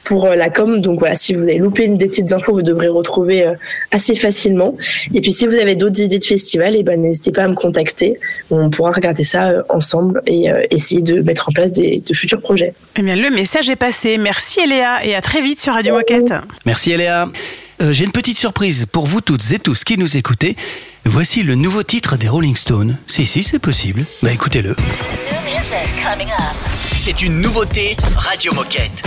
Pour 0.08 0.26
euh, 0.26 0.36
la 0.36 0.50
com. 0.50 0.80
Donc 0.82 1.00
voilà, 1.00 1.16
si 1.16 1.34
vous 1.34 1.44
avez 1.44 1.58
loupé 1.58 1.86
une 1.86 1.98
des 1.98 2.08
petites 2.08 2.32
infos, 2.32 2.54
vous 2.54 2.62
devrez 2.62 2.88
retrouver 2.88 3.46
euh, 3.46 3.54
assez 3.92 4.16
facilement. 4.16 4.76
Et 5.14 5.22
puis 5.22 5.34
si 5.34 5.46
vous 5.46 5.54
avez 5.54 5.76
d'autres 5.76 6.02
idées 6.02 6.20
de 6.20 6.24
festival, 6.24 6.76
eh 6.76 6.84
ben 6.84 7.00
n'hésitez 7.02 7.32
pas 7.32 7.44
à 7.44 7.48
me 7.48 7.56
contacter. 7.56 8.20
On 8.50 8.70
pourra 8.70 8.92
regarder 8.92 9.24
ça 9.24 9.50
euh, 9.50 9.62
ensemble 9.70 10.22
et 10.26 10.50
euh, 10.50 10.64
essayer 10.72 11.02
de 11.02 11.22
mettre 11.22 11.50
en 11.50 11.52
place 11.52 11.74
des, 11.74 12.02
de 12.06 12.14
futurs 12.14 12.42
projets. 12.42 12.74
Eh 12.98 13.02
bien, 13.02 13.16
le 13.16 13.30
message 13.30 13.70
est 13.70 13.76
passé. 13.76 14.18
Merci, 14.18 14.62
Eléa, 14.62 15.06
et 15.06 15.14
à 15.14 15.22
très 15.22 15.42
vite 15.42 15.60
sur 15.62 15.74
Radio 15.74 15.94
Moquette. 15.96 16.34
Merci 16.66 16.92
Eléa. 16.92 17.30
Euh, 17.82 17.92
J'ai 17.94 18.06
une 18.06 18.12
petite 18.12 18.40
surprise 18.40 18.88
pour 18.92 19.06
vous 19.06 19.22
toutes 19.22 19.52
et 19.52 19.60
tous 19.60 19.84
qui 19.84 19.98
nous 19.98 20.18
écoutez. 20.18 20.56
Voici 21.06 21.44
le 21.44 21.56
nouveau 21.56 21.84
titre 21.84 22.18
des 22.18 22.28
Rolling 22.28 22.56
Stones. 22.56 22.98
Si, 23.08 23.26
si, 23.26 23.44
c'est 23.44 23.60
possible. 23.60 24.04
Bah 24.24 24.32
écoutez-le. 24.32 24.76
C'est 26.94 27.22
une 27.22 27.42
nouveauté 27.42 27.96
Radio 28.18 28.54
Moquette. 28.54 29.04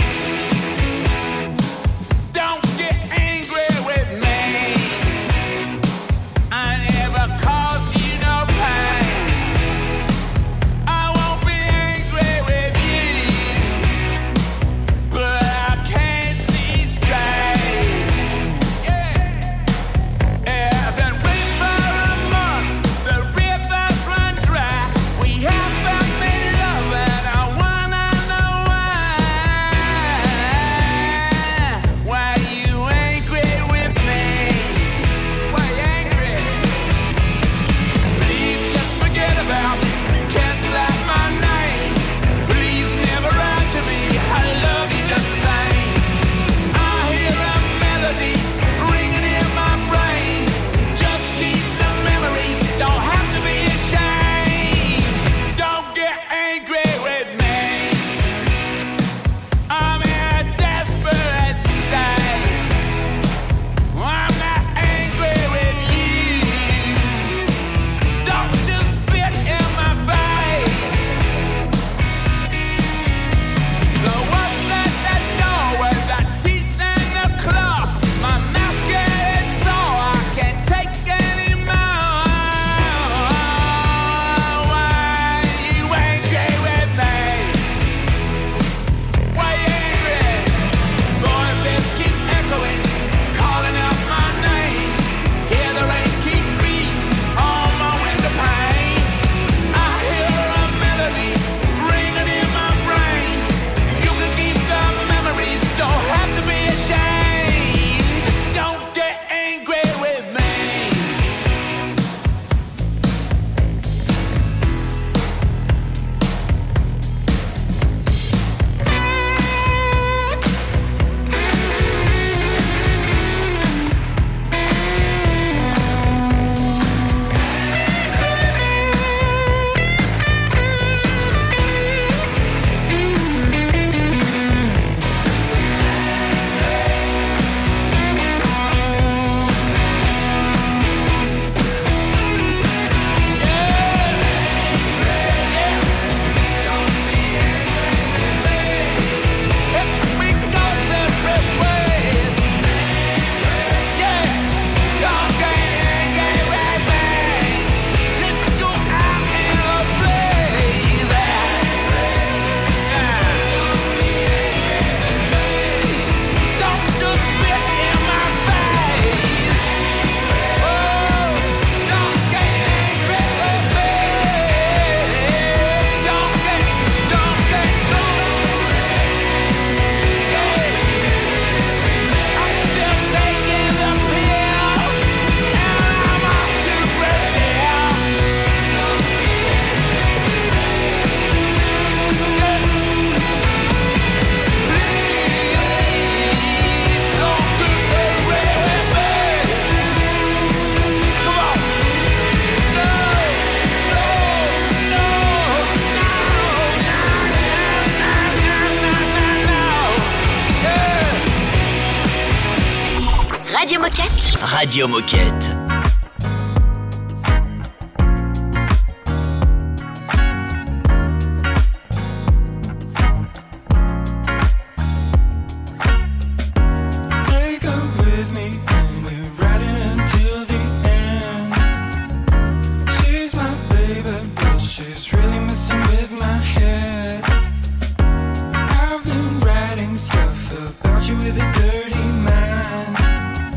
About 241.01 241.09
you 241.09 241.15
with 241.17 241.37
a 241.37 241.51
dirty 241.53 241.95
mind. 241.95 243.50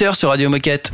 sur 0.00 0.30
Radio 0.30 0.48
Moquette. 0.48 0.92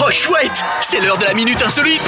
Oh 0.00 0.10
chouette, 0.10 0.64
c'est 0.80 1.00
l'heure 1.00 1.16
de 1.16 1.24
la 1.24 1.32
minute 1.32 1.62
insolite. 1.62 2.02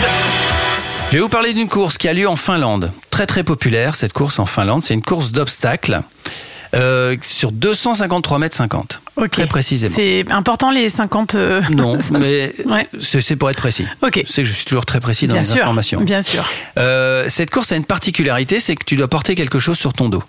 Je 1.10 1.16
vais 1.16 1.22
vous 1.22 1.28
parler 1.28 1.54
d'une 1.54 1.68
course 1.68 1.96
qui 1.96 2.08
a 2.08 2.12
lieu 2.12 2.28
en 2.28 2.34
Finlande. 2.34 2.90
Très 3.10 3.26
très 3.26 3.44
populaire 3.44 3.94
cette 3.94 4.12
course 4.12 4.40
en 4.40 4.46
Finlande, 4.46 4.82
c'est 4.82 4.94
une 4.94 5.02
course 5.02 5.30
d'obstacles. 5.30 6.00
Euh, 6.74 7.16
sur 7.22 7.52
253 7.52 8.40
mètres 8.40 8.56
50. 8.56 9.00
Très 9.30 9.46
précisément. 9.46 9.94
C'est 9.94 10.24
important 10.30 10.72
les 10.72 10.88
50. 10.88 11.36
Euh... 11.36 11.62
Non, 11.70 11.96
mais 12.10 12.52
c'est 12.98 13.36
pour 13.36 13.48
être 13.48 13.58
précis. 13.58 13.86
Ok. 14.02 14.24
C'est 14.26 14.42
que 14.42 14.48
je 14.48 14.52
suis 14.52 14.64
toujours 14.64 14.86
très 14.86 14.98
précis 14.98 15.28
dans 15.28 15.36
les 15.36 15.52
informations. 15.52 16.00
Bien 16.00 16.22
sûr. 16.22 16.44
Euh, 16.78 17.26
cette 17.28 17.50
course 17.50 17.70
a 17.70 17.76
une 17.76 17.84
particularité, 17.84 18.58
c'est 18.58 18.74
que 18.74 18.84
tu 18.84 18.96
dois 18.96 19.08
porter 19.08 19.36
quelque 19.36 19.60
chose 19.60 19.78
sur 19.78 19.92
ton 19.92 20.08
dos. 20.08 20.24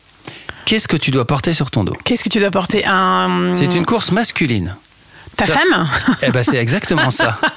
Qu'est-ce 0.66 0.88
que 0.88 0.98
tu 0.98 1.12
dois 1.12 1.26
porter 1.26 1.54
sur 1.54 1.72
ton 1.72 1.84
dos 1.84 1.96
Qu'est-ce 2.04 2.24
que 2.24 2.30
tu 2.30 2.40
dois 2.40 2.52
porter 2.52 2.84
un 2.86 3.52
C'est 3.54 3.74
une 3.76 3.86
course 3.86 4.12
masculine. 4.12 4.76
ta 5.36 5.46
ça- 5.46 5.54
femme 5.54 5.88
Eh 6.24 6.32
ben 6.32 6.44
c'est 6.44 6.58
exactement 6.58 7.10
ça. 7.10 7.40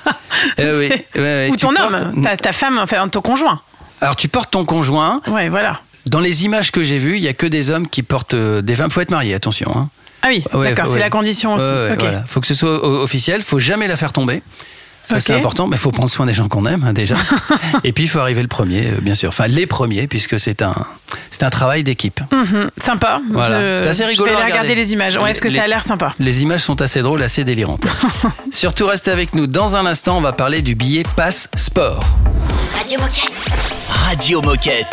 Eh 0.56 0.64
oui, 0.64 0.88
ouais, 0.88 1.20
ouais, 1.20 1.48
ou 1.52 1.56
ton 1.56 1.74
portes- 1.74 1.92
homme, 1.92 2.22
ta, 2.22 2.36
ta 2.36 2.52
femme, 2.52 2.78
enfin 2.78 3.08
ton 3.08 3.20
conjoint. 3.20 3.60
Alors 4.00 4.16
tu 4.16 4.28
portes 4.28 4.50
ton 4.52 4.64
conjoint. 4.64 5.20
Ouais, 5.26 5.48
voilà. 5.50 5.80
Dans 6.06 6.20
les 6.20 6.44
images 6.44 6.70
que 6.70 6.82
j'ai 6.82 6.96
vues, 6.98 7.16
il 7.16 7.22
y 7.22 7.28
a 7.28 7.34
que 7.34 7.46
des 7.46 7.70
hommes 7.70 7.86
qui 7.88 8.02
portent 8.02 8.32
euh, 8.34 8.62
des 8.62 8.74
femmes. 8.76 8.90
Faut 8.90 9.00
être 9.02 9.10
marié, 9.10 9.34
attention. 9.34 9.70
Hein. 9.76 9.88
Ah 10.22 10.28
oui, 10.28 10.42
Ouais, 10.54 10.70
d'accord, 10.70 10.86
ouais. 10.90 10.94
c'est 10.94 11.00
la 11.00 11.10
condition 11.10 11.54
aussi. 11.54 11.64
Voilà. 11.98 12.22
Faut 12.26 12.40
que 12.40 12.46
ce 12.46 12.54
soit 12.54 12.82
officiel. 12.84 13.42
Faut 13.42 13.58
jamais 13.58 13.86
la 13.88 13.96
faire 13.96 14.12
tomber. 14.12 14.42
Ça 15.10 15.20
c'est 15.20 15.34
important, 15.34 15.66
mais 15.66 15.76
faut 15.76 15.90
prendre 15.92 16.10
soin 16.10 16.26
des 16.26 16.32
gens 16.34 16.48
qu'on 16.48 16.66
aime 16.66 16.84
hein, 16.86 16.92
déjà. 16.92 17.14
Et 17.84 17.92
puis 17.92 18.04
il 18.04 18.08
faut 18.08 18.18
arriver 18.20 18.42
le 18.42 18.48
premier, 18.48 18.88
euh, 18.88 19.00
bien 19.00 19.14
sûr. 19.14 19.28
Enfin 19.28 19.46
les 19.46 19.66
premiers, 19.66 20.06
puisque 20.06 20.38
c'est 20.40 20.62
un 20.62 20.74
c'est 21.30 21.42
un 21.42 21.50
travail 21.50 21.82
d'équipe. 21.84 22.20
Mhm, 22.32 22.70
sympa. 22.76 23.20
Voilà. 23.30 23.74
Je- 23.74 23.78
C'est 23.82 23.88
assez 23.88 24.04
rigolo 24.04 24.28
Je 24.28 24.30
vais 24.30 24.36
à 24.36 24.42
aller 24.44 24.52
regarder 24.52 24.68
regarder. 24.68 24.82
les 24.82 24.92
images. 24.92 25.16
Ouais, 25.16 25.22
parce 25.30 25.40
que 25.40 25.48
Les- 25.48 25.56
ça 25.56 25.62
a 25.62 25.66
l'air 25.66 25.82
sympa. 25.84 26.12
Les 26.18 26.42
images 26.42 26.60
sont 26.60 26.80
assez 26.82 27.00
drôles, 27.02 27.22
assez 27.22 27.44
délirantes. 27.44 27.86
Surtout 28.52 28.86
restez 28.86 29.10
avec 29.10 29.34
nous. 29.34 29.46
Dans 29.46 29.76
un 29.76 29.86
instant, 29.86 30.18
on 30.18 30.20
va 30.20 30.32
parler 30.32 30.62
du 30.62 30.74
billet 30.74 31.02
passe 31.16 31.48
sport. 31.54 32.04
Radio 32.76 32.98
Moquette. 33.00 33.32
Radio 34.06 34.40
Moquette. 34.42 34.86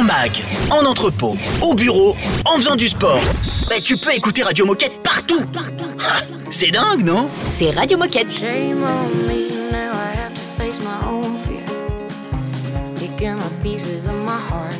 En 0.00 0.04
mag, 0.04 0.32
en 0.70 0.86
entrepôt, 0.86 1.36
au 1.62 1.74
bureau, 1.74 2.16
en 2.46 2.56
faisant 2.56 2.76
du 2.76 2.88
sport. 2.88 3.20
Bah, 3.68 3.76
tu 3.84 3.96
peux 3.96 4.14
écouter 4.14 4.42
Radio 4.42 4.64
Moquette 4.64 5.02
partout. 5.02 5.42
Ah, 5.54 6.22
C'est 6.50 6.70
dingue, 6.70 7.04
non? 7.04 7.28
C'est 7.52 7.70
Radio 7.70 7.98
Moquette. 7.98 8.32
Shame 8.32 8.82
on 8.82 9.28
me, 9.28 9.50
now 9.70 9.92
I 9.92 10.16
have 10.16 10.34
to 10.34 10.40
face 10.56 10.80
my 10.80 11.06
own 11.06 11.38
fear. 11.38 11.64
Picking 12.96 13.38
up 13.40 13.52
pieces 13.62 14.06
of 14.06 14.14
my 14.24 14.38
heart. 14.38 14.74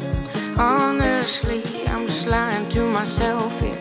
Honestly, 0.57 1.63
I'm 1.87 2.07
just 2.07 2.27
lying 2.27 2.67
to 2.71 2.81
myself 2.81 3.61
here. 3.61 3.77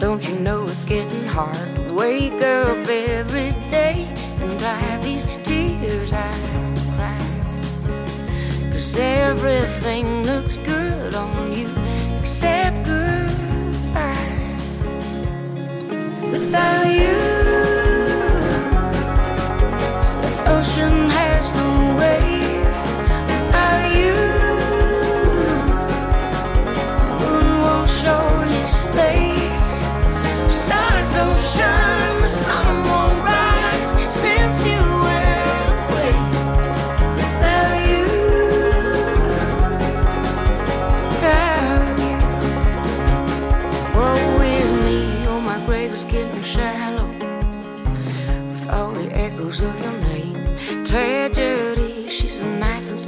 Don't 0.00 0.22
you 0.28 0.38
know 0.40 0.66
it's 0.68 0.84
getting 0.84 1.26
hard? 1.26 1.56
To 1.88 1.94
wake 1.94 2.34
up 2.42 2.88
every 2.88 3.52
day 3.70 4.06
and 4.40 4.58
dry 4.58 4.98
these 5.02 5.26
Cause 8.88 9.00
everything 9.00 10.24
looks 10.24 10.56
good 10.56 11.14
on 11.14 11.52
you 11.52 11.68
except 12.18 12.86
goodbye. 12.86 14.56
Without 16.32 16.86
you, 16.86 17.47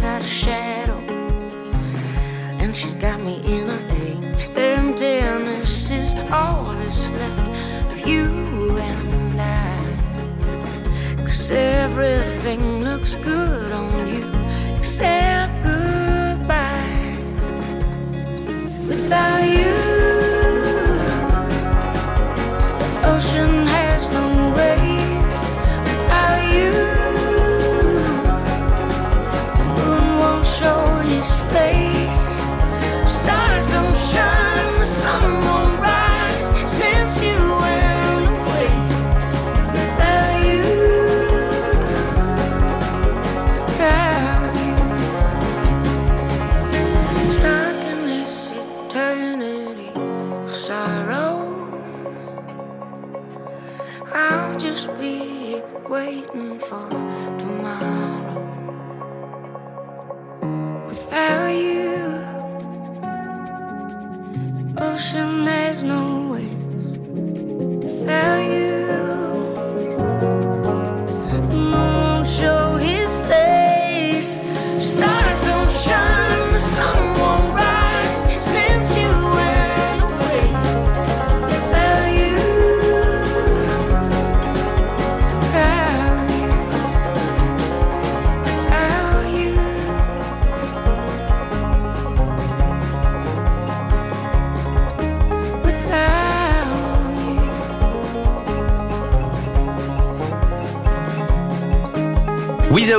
inside 0.00 0.22
a 0.22 0.24
shadow. 0.24 0.98
And 2.58 2.74
she's 2.74 2.94
got 2.94 3.20
me 3.20 3.34
in 3.44 3.68
a 3.68 3.78
aim 4.00 4.34
Emptiness 4.56 5.90
is 5.90 6.14
all 6.32 6.72
that's 6.72 7.10
left 7.10 7.92
of 7.92 8.08
you 8.08 8.78
and 8.78 9.38
I. 9.38 11.24
Cause 11.26 11.50
everything 11.52 12.82
looks 12.82 13.14
good 13.16 13.72
on 13.72 14.08
you 14.08 14.24
Except 14.78 15.52
goodbye. 15.64 17.18
Without 18.88 19.44
you 19.44 19.74
the 22.84 22.90
ocean 23.12 23.66
has 23.66 24.08
no 24.08 24.54
waves 24.56 24.79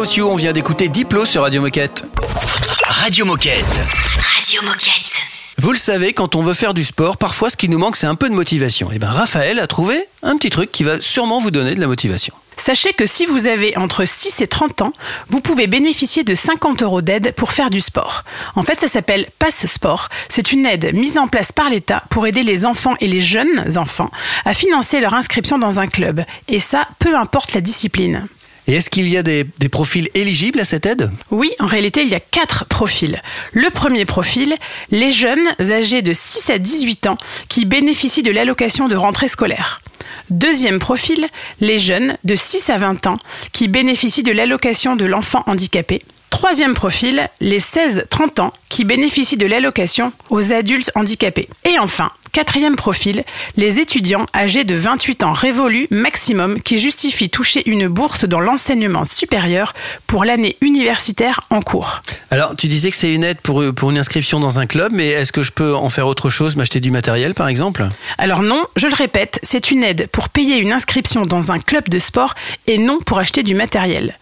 Without 0.02 0.18
You, 0.18 0.28
on 0.28 0.36
vient 0.36 0.52
d'écouter 0.52 0.88
Diplo 0.88 1.26
sur 1.26 1.44
Radio 1.44 1.62
Moquette. 1.62 2.06
Radio 2.88 3.24
Moquette. 3.24 3.66
Radio 4.36 4.62
Moquette. 4.64 5.22
Vous 5.60 5.72
le 5.72 5.78
savez, 5.78 6.14
quand 6.14 6.36
on 6.36 6.42
veut 6.42 6.56
faire 6.56 6.74
du 6.74 6.84
sport, 6.84 7.18
parfois 7.18 7.52
ce 7.52 7.58
qui 7.58 7.70
nous 7.70 7.78
manque, 7.78 7.96
c'est 7.96 8.08
un 8.08 8.16
peu 8.16 8.28
de 8.28 8.34
motivation. 8.34 8.92
Et 8.92 8.98
bien 8.98 9.12
Raphaël 9.12 9.60
a 9.60 9.68
trouvé 9.68 10.04
un 10.24 10.38
petit 10.38 10.50
truc 10.50 10.72
qui 10.72 10.84
va 10.84 11.00
sûrement 11.00 11.40
vous 11.40 11.52
donner 11.52 11.76
de 11.76 11.80
la 11.80 11.86
motivation. 11.86 12.34
Sachez 12.58 12.94
que 12.94 13.06
si 13.06 13.28
vous 13.28 13.46
avez 13.46 13.78
entre 13.78 14.06
6 14.06 14.42
et 14.42 14.48
30 14.48 14.82
ans, 14.82 14.94
vous 15.30 15.40
pouvez 15.40 15.68
bénéficier 15.68 16.24
de 16.24 16.34
50 16.34 16.82
euros 16.82 17.04
d'aide 17.04 17.34
pour 17.36 17.52
faire 17.52 17.70
du 17.70 17.80
sport. 17.80 18.24
En 18.56 18.64
fait, 18.64 18.80
ça 18.80 18.88
s'appelle 18.88 19.28
Passe 19.38 19.68
Sport. 19.68 20.10
C'est 20.30 20.52
une 20.52 20.66
aide 20.66 20.96
mise 20.96 21.20
en 21.20 21.28
place 21.28 21.52
par 21.52 21.70
l'État 21.70 22.04
pour 22.10 22.26
aider 22.26 22.42
les 22.42 22.66
enfants 22.66 22.96
et 23.02 23.08
les 23.08 23.22
jeunes 23.22 23.78
enfants 23.78 24.10
à 24.46 24.56
financer 24.56 25.00
leur 25.00 25.14
inscription 25.14 25.60
dans 25.60 25.80
un 25.80 25.88
club. 25.88 26.24
Et 26.48 26.60
ça, 26.60 26.88
peu 26.98 27.16
importe 27.16 27.54
la 27.54 27.62
discipline. 27.62 28.28
Est-ce 28.76 28.90
qu'il 28.90 29.08
y 29.10 29.18
a 29.18 29.24
des, 29.24 29.46
des 29.60 29.70
profils 29.70 30.10
éligibles 30.14 30.60
à 30.60 30.66
cette 30.66 30.86
aide? 30.86 31.12
Oui, 31.30 31.52
en 31.60 31.66
réalité, 31.66 32.02
il 32.04 32.10
y 32.10 32.16
a 32.16 32.20
quatre 32.20 32.66
profils. 32.66 33.22
Le 33.52 33.70
premier 33.70 34.06
profil, 34.06 34.56
les 34.92 35.12
jeunes 35.12 35.48
âgés 35.60 36.02
de 36.02 36.14
6 36.14 36.50
à 36.50 36.58
18 36.58 37.08
ans 37.08 37.18
qui 37.50 37.66
bénéficient 37.66 38.24
de 38.24 38.32
l'allocation 38.32 38.88
de 38.88 38.96
rentrée 38.96 39.28
scolaire. 39.28 39.82
Deuxième 40.30 40.80
profil, 40.80 41.28
les 41.60 41.78
jeunes 41.78 42.18
de 42.24 42.36
6 42.36 42.70
à 42.70 42.78
20 42.78 43.08
ans 43.08 43.18
qui 43.52 43.68
bénéficient 43.68 44.24
de 44.24 44.32
l'allocation 44.32 44.96
de 44.96 45.06
l'enfant 45.06 45.44
handicapé. 45.48 46.02
Troisième 46.30 46.74
profil, 46.74 47.30
les 47.42 47.60
16-30 47.60 48.42
ans 48.42 48.54
qui 48.70 48.86
bénéficient 48.86 49.38
de 49.38 49.46
l'allocation 49.46 50.14
aux 50.30 50.54
adultes 50.54 50.92
handicapés. 50.96 51.50
Et 51.66 51.78
enfin, 51.78 52.10
quatrième 52.32 52.76
profil, 52.76 53.24
les 53.58 53.80
étudiants 53.80 54.26
âgés 54.36 54.64
de 54.64 54.76
28 54.76 55.24
ans 55.24 55.34
révolus 55.34 55.88
maximum 55.92 56.62
qui 56.62 56.78
justifient 56.78 57.30
toucher 57.30 57.70
une 57.70 57.88
bourse 57.88 58.26
dans 58.26 58.40
l'enseignement 58.40 59.06
supérieur 59.06 59.74
pour 60.08 60.26
l'année 60.26 60.58
universitaire 60.62 61.42
en 61.50 61.62
cours. 61.62 62.02
Alors, 62.30 62.56
tu 62.56 62.68
disais 62.68 62.90
que 62.92 62.98
c'est 62.98 63.14
une 63.14 63.24
aide 63.24 63.40
pour, 63.42 63.64
pour 63.76 63.92
une 63.92 63.98
inscription 63.98 64.40
dans 64.40 64.60
un 64.60 64.66
club, 64.66 64.92
mais 64.94 65.10
est-ce 65.10 65.32
que 65.32 65.44
je 65.44 65.52
peux 65.52 65.76
en 65.76 65.90
faire 65.90 66.08
autre 66.08 66.30
chose, 66.30 66.56
m'acheter 66.56 66.80
du 66.80 66.92
matériel 66.92 67.34
par 67.34 67.48
exemple? 67.48 67.88
Alors 68.18 68.42
non, 68.42 68.64
je 68.76 68.88
le 68.88 68.94
répète, 68.94 69.40
c'est 69.44 69.72
une 69.72 69.84
aide 69.84 70.08
pour 70.12 70.30
payer 70.30 70.58
une 70.58 70.74
inscription 70.74 71.26
dans 71.26 71.52
un 71.52 71.60
club 71.60 71.90
de 71.90 72.00
sport 72.00 72.36
et 72.68 72.78
non 72.78 73.00
pour 73.00 73.20
acheter 73.20 73.44
du 73.44 73.56
matériel. 73.56 74.18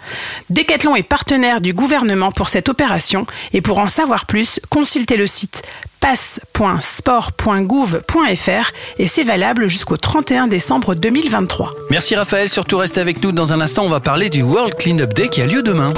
Decathlon 0.50 0.96
est 0.96 1.04
partenaire 1.04 1.62
du 1.62 1.74
gouvernement 1.74 2.32
pour 2.32 2.50
cette 2.50 2.70
opération 2.70 3.26
et 3.54 3.62
pour 3.62 3.80
en 3.80 3.88
savoir 3.88 4.26
plus, 4.26 4.60
consultez 4.70 5.18
le 5.18 5.28
site 5.28 5.62
passe.sport.gouv.fr 6.00 8.72
et 8.98 9.08
c'est 9.08 9.24
valable 9.24 9.68
jusqu'au 9.68 9.98
31 9.98 10.48
décembre 10.48 10.96
2023. 10.96 11.74
Merci 11.90 12.16
Raphaël, 12.16 12.50
surtout 12.50 12.78
restez 12.78 13.02
avec 13.02 13.24
nous. 13.24 13.32
Dans 13.32 13.54
un 13.54 13.62
instant, 13.62 13.84
on 13.84 13.90
va 13.90 14.00
parler 14.00 14.30
du 14.30 14.42
World 14.42 14.76
Cleanup 14.76 15.14
Day 15.14 15.30
qui 15.30 15.42
a 15.42 15.46
lieu 15.46 15.64
demain. 15.64 15.94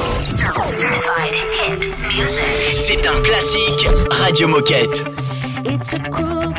C'est 2.78 3.08
un 3.08 3.22
classique. 3.22 3.88
Radio 4.12 4.48
Moquette. 4.48 5.04
It's 5.66 5.94
a 5.94 6.00
cruel, 6.00 6.51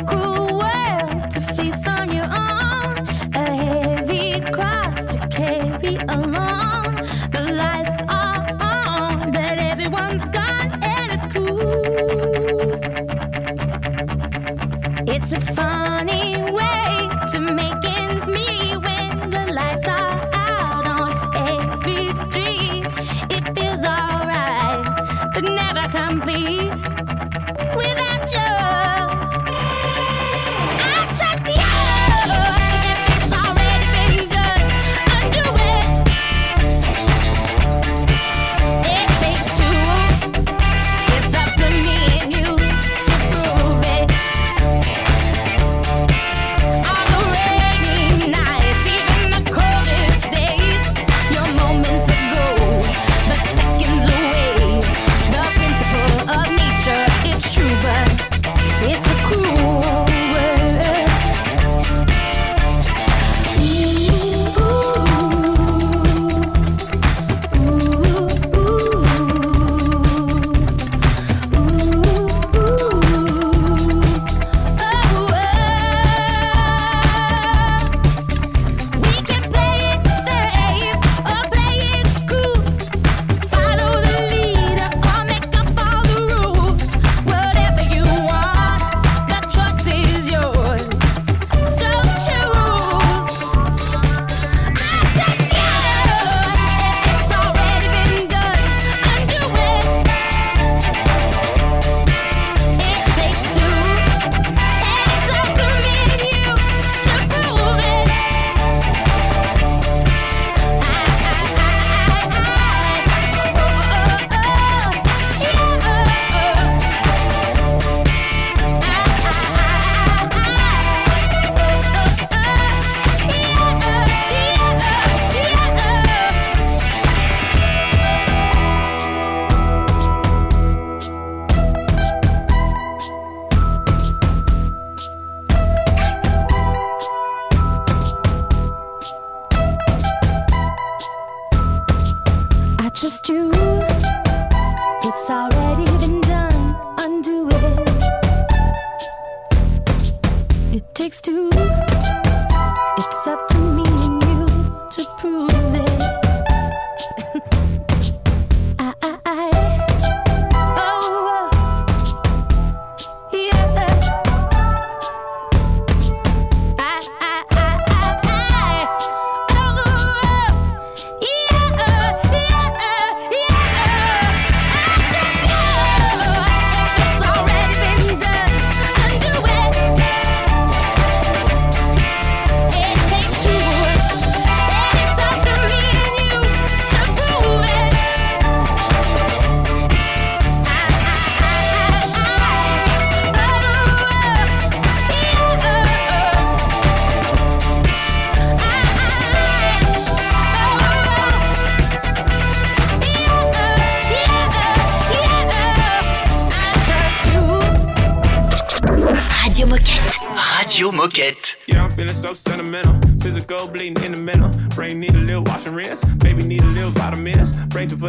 It's 15.15 15.31
a 15.31 15.39
funny 15.39 16.12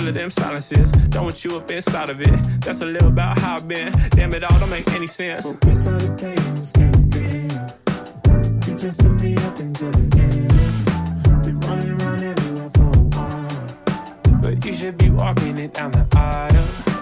full 0.05 0.11
of 0.11 0.15
them 0.15 0.31
silences. 0.31 0.93
Don't 1.09 1.25
want 1.25 1.45
you 1.45 1.57
up 1.57 1.71
inside 1.71 2.11
of 2.11 2.21
it. 2.21 2.35
That's 2.61 2.83
a 2.83 2.87
little 2.87 3.09
about 3.09 3.39
how 3.39 3.57
I've 3.57 3.69
been. 3.69 3.93
Damn 4.11 4.35
it 4.35 4.45
all 4.45 4.59
don't 4.59 4.71
make 4.71 4.87
any 4.91 5.07
sense. 5.07 5.47
It's 5.47 5.87
all 5.87 5.99
the 5.99 6.13
pain 6.21 6.57
is 6.59 6.73
getting 6.73 7.09
big. 7.09 8.69
You 8.69 8.77
just 8.77 9.01
took 9.01 9.13
me 9.13 9.37
up 9.37 9.59
until 9.59 9.93
the 9.93 10.07
end. 10.21 11.45
Been 11.45 11.61
running 11.61 12.01
around 12.01 12.23
everywhere 12.23 12.71
for 12.71 12.91
a 12.91 13.05
while. 13.17 14.41
But 14.43 14.65
you 14.65 14.75
should 14.75 14.99
be 14.99 15.11
walking 15.11 15.59
it 15.59 15.73
down 15.73 15.93
the 15.93 16.07
aisle 16.13 16.94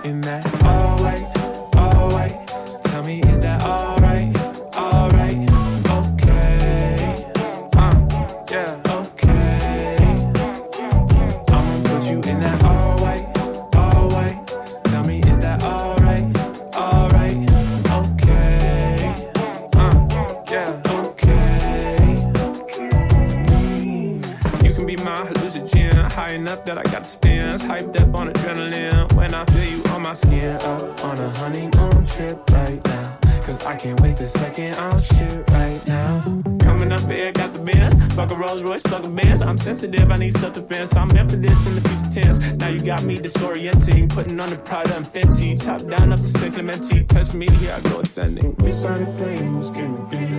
can't 33.83 34.01
waste 34.01 34.21
a 34.21 34.29
second 34.29 34.75
on 34.75 35.03
shit 35.03 35.51
right 35.51 35.85
now. 35.89 36.23
Coming 36.61 36.93
up 36.93 37.01
here, 37.11 37.33
got 37.33 37.53
the 37.53 37.59
bands. 37.59 38.15
Fuck 38.15 38.31
a 38.31 38.37
Rolls 38.37 38.63
Royce, 38.63 38.83
fuck 38.83 39.03
a 39.03 39.09
Benz. 39.09 39.43
I'm 39.43 39.59
sensitive, 39.59 40.09
I 40.09 40.19
need 40.19 40.35
self 40.35 40.53
defense. 40.53 40.95
I'm 40.95 41.09
meant 41.09 41.31
for 41.31 41.37
this 41.37 41.67
in 41.67 41.75
the 41.75 41.81
future 41.89 42.23
tense. 42.23 42.53
Now 42.53 42.69
you 42.69 42.81
got 42.81 43.03
me 43.03 43.19
disorienting. 43.19 44.09
Putting 44.09 44.39
on 44.39 44.51
the 44.51 44.57
Prada 44.57 44.97
and 44.97 45.05
Fenty. 45.05 45.61
Top 45.61 45.85
down 45.89 46.13
up 46.13 46.21
to 46.21 46.25
San 46.25 46.53
Clemente. 46.53 47.03
Touch 47.03 47.35
me, 47.35 47.49
here 47.51 47.75
I 47.77 47.81
go 47.81 47.99
ascending. 47.99 48.55
It's 48.61 48.85
all 48.85 48.97
the 48.97 49.07
pain 49.07 49.57
is 49.57 49.71
getting 49.71 50.07
big. 50.07 50.31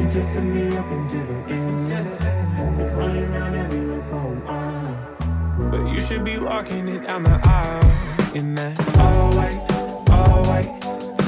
You 0.00 0.10
just 0.10 0.32
took 0.32 0.42
me 0.42 0.74
up 0.74 0.86
until 0.86 1.26
the 1.26 1.44
end. 1.52 2.78
Been 2.78 2.96
running 2.96 3.24
around 3.24 3.54
everywhere 3.56 4.02
for 4.02 4.16
a 4.16 4.40
while. 4.46 5.70
But 5.70 5.92
you 5.92 6.00
should 6.00 6.24
be 6.24 6.38
walking 6.38 6.88
it 6.88 7.02
down 7.02 7.24
the 7.24 7.38
aisle 7.44 8.34
in 8.34 8.54
that 8.54 8.96
all 8.96 9.36
white. 9.36 9.75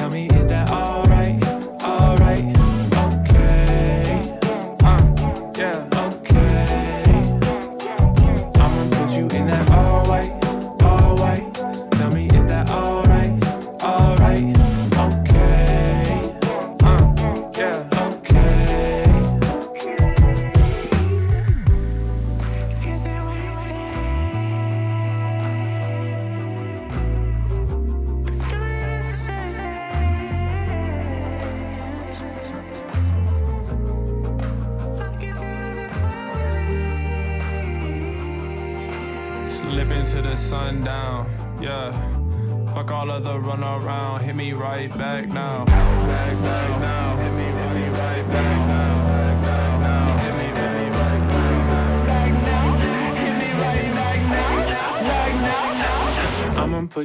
Tell 0.09 0.15
me, 0.15 0.25
is 0.25 0.47
that 0.47 0.71
alright? 0.71 0.98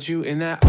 You 0.08 0.22
in 0.22 0.38
that 0.40 0.63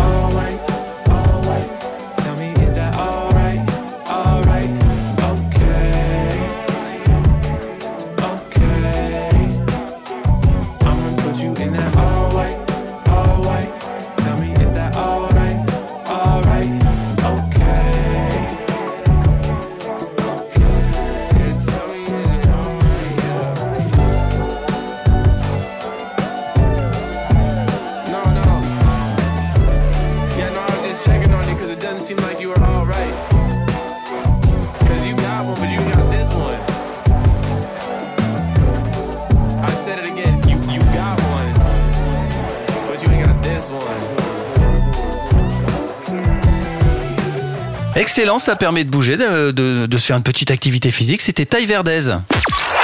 Excellent, 47.96 48.40
ça 48.40 48.56
permet 48.58 48.84
de 48.84 48.90
bouger, 48.90 49.16
de, 49.16 49.52
de- 49.52 49.86
de 49.86 49.98
se 49.98 50.08
faire 50.08 50.18
une 50.18 50.24
petite 50.24 50.52
activité 50.52 50.92
physique. 50.92 51.22
C'était 51.22 51.46
Taille 51.46 51.66
Verdez. 51.66 52.12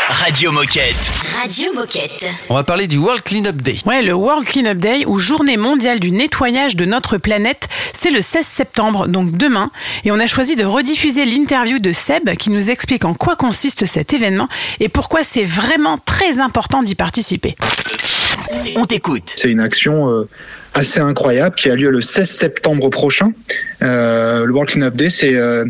Radio 0.08 0.52
Moquette. 0.52 0.96
Radio 1.42 1.74
Moquette. 1.74 2.26
On 2.50 2.54
va 2.56 2.64
parler 2.64 2.88
du 2.88 2.98
World 2.98 3.22
Cleanup 3.24 3.62
Day. 3.62 3.76
Ouais, 3.86 4.02
le 4.02 4.14
World 4.14 4.46
Cleanup 4.46 4.78
Day 4.78 5.04
ou 5.06 5.20
Journée 5.20 5.58
mondiale 5.58 6.00
du 6.00 6.12
nettoyage 6.12 6.76
de 6.78 6.86
notre 6.86 7.18
planète, 7.18 7.68
c'est 7.94 8.10
le 8.12 8.22
16 8.22 8.46
septembre, 8.46 9.08
donc 9.08 9.32
demain. 9.36 9.70
Et 10.06 10.12
on 10.12 10.20
a 10.20 10.28
choisi 10.28 10.56
de 10.56 10.64
rediffuser 10.64 11.26
l'interview 11.26 11.80
de 11.80 11.92
Seb 11.92 12.30
qui 12.38 12.50
nous 12.50 12.70
explique 12.72 13.04
en 13.04 13.14
quoi 13.14 13.36
consiste 13.36 13.86
cet 13.86 14.14
événement 14.14 14.48
et 14.80 14.88
pourquoi 14.90 15.24
c'est 15.24 15.44
vraiment 15.46 15.98
très 15.98 16.40
important 16.40 16.84
d'y 16.84 16.96
participer. 16.96 17.56
On 18.78 18.86
t'écoute. 18.86 19.34
C'est 19.38 19.50
une 19.50 19.60
action 19.62 20.10
euh, 20.10 20.28
assez 20.74 21.00
incroyable 21.00 21.56
qui 21.56 21.70
a 21.70 21.76
lieu 21.76 21.90
le 21.90 22.02
16 22.02 22.30
septembre 22.30 22.90
prochain. 22.90 23.34
Euh, 23.82 24.46
le 24.46 24.52
World 24.54 24.70
Cleanup 24.70 24.96
Day, 24.96 25.10
c'est 25.10 25.36
euh, 25.36 25.66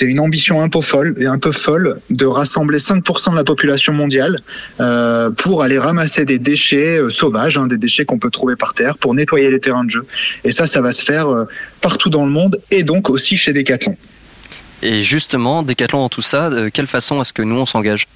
une 0.00 0.20
ambition 0.20 0.60
un 0.60 0.68
peu 0.68 0.80
folle 0.80 1.14
et 1.18 1.26
un 1.26 1.38
peu 1.38 1.52
folle 1.52 2.00
de 2.10 2.26
rassembler 2.26 2.78
5% 2.78 3.32
de 3.32 3.36
la 3.36 3.44
population 3.44 3.92
mondiale 3.92 4.38
euh, 4.80 5.30
pour 5.30 5.62
aller 5.62 5.78
ramasser 5.78 6.24
des 6.24 6.38
déchets 6.38 7.00
euh, 7.00 7.12
sauvages, 7.12 7.58
hein, 7.58 7.66
des 7.66 7.78
déchets 7.78 8.04
qu'on 8.04 8.18
peut 8.18 8.30
trouver 8.30 8.56
par 8.56 8.74
terre, 8.74 8.96
pour 8.98 9.14
nettoyer 9.14 9.50
les 9.50 9.60
terrains 9.60 9.84
de 9.84 9.90
jeu. 9.90 10.06
Et 10.44 10.52
ça, 10.52 10.66
ça 10.66 10.80
va 10.80 10.92
se 10.92 11.04
faire 11.04 11.28
euh, 11.28 11.44
partout 11.80 12.10
dans 12.10 12.24
le 12.24 12.30
monde 12.30 12.60
et 12.70 12.82
donc 12.82 13.10
aussi 13.10 13.36
chez 13.36 13.52
Decathlon. 13.52 13.96
Et 14.82 15.02
justement, 15.02 15.62
Decathlon 15.62 16.00
dans 16.00 16.08
tout 16.08 16.22
ça, 16.22 16.50
de 16.50 16.68
quelle 16.68 16.86
façon 16.86 17.20
est-ce 17.20 17.32
que 17.32 17.42
nous 17.42 17.56
on 17.56 17.66
s'engage? 17.66 18.06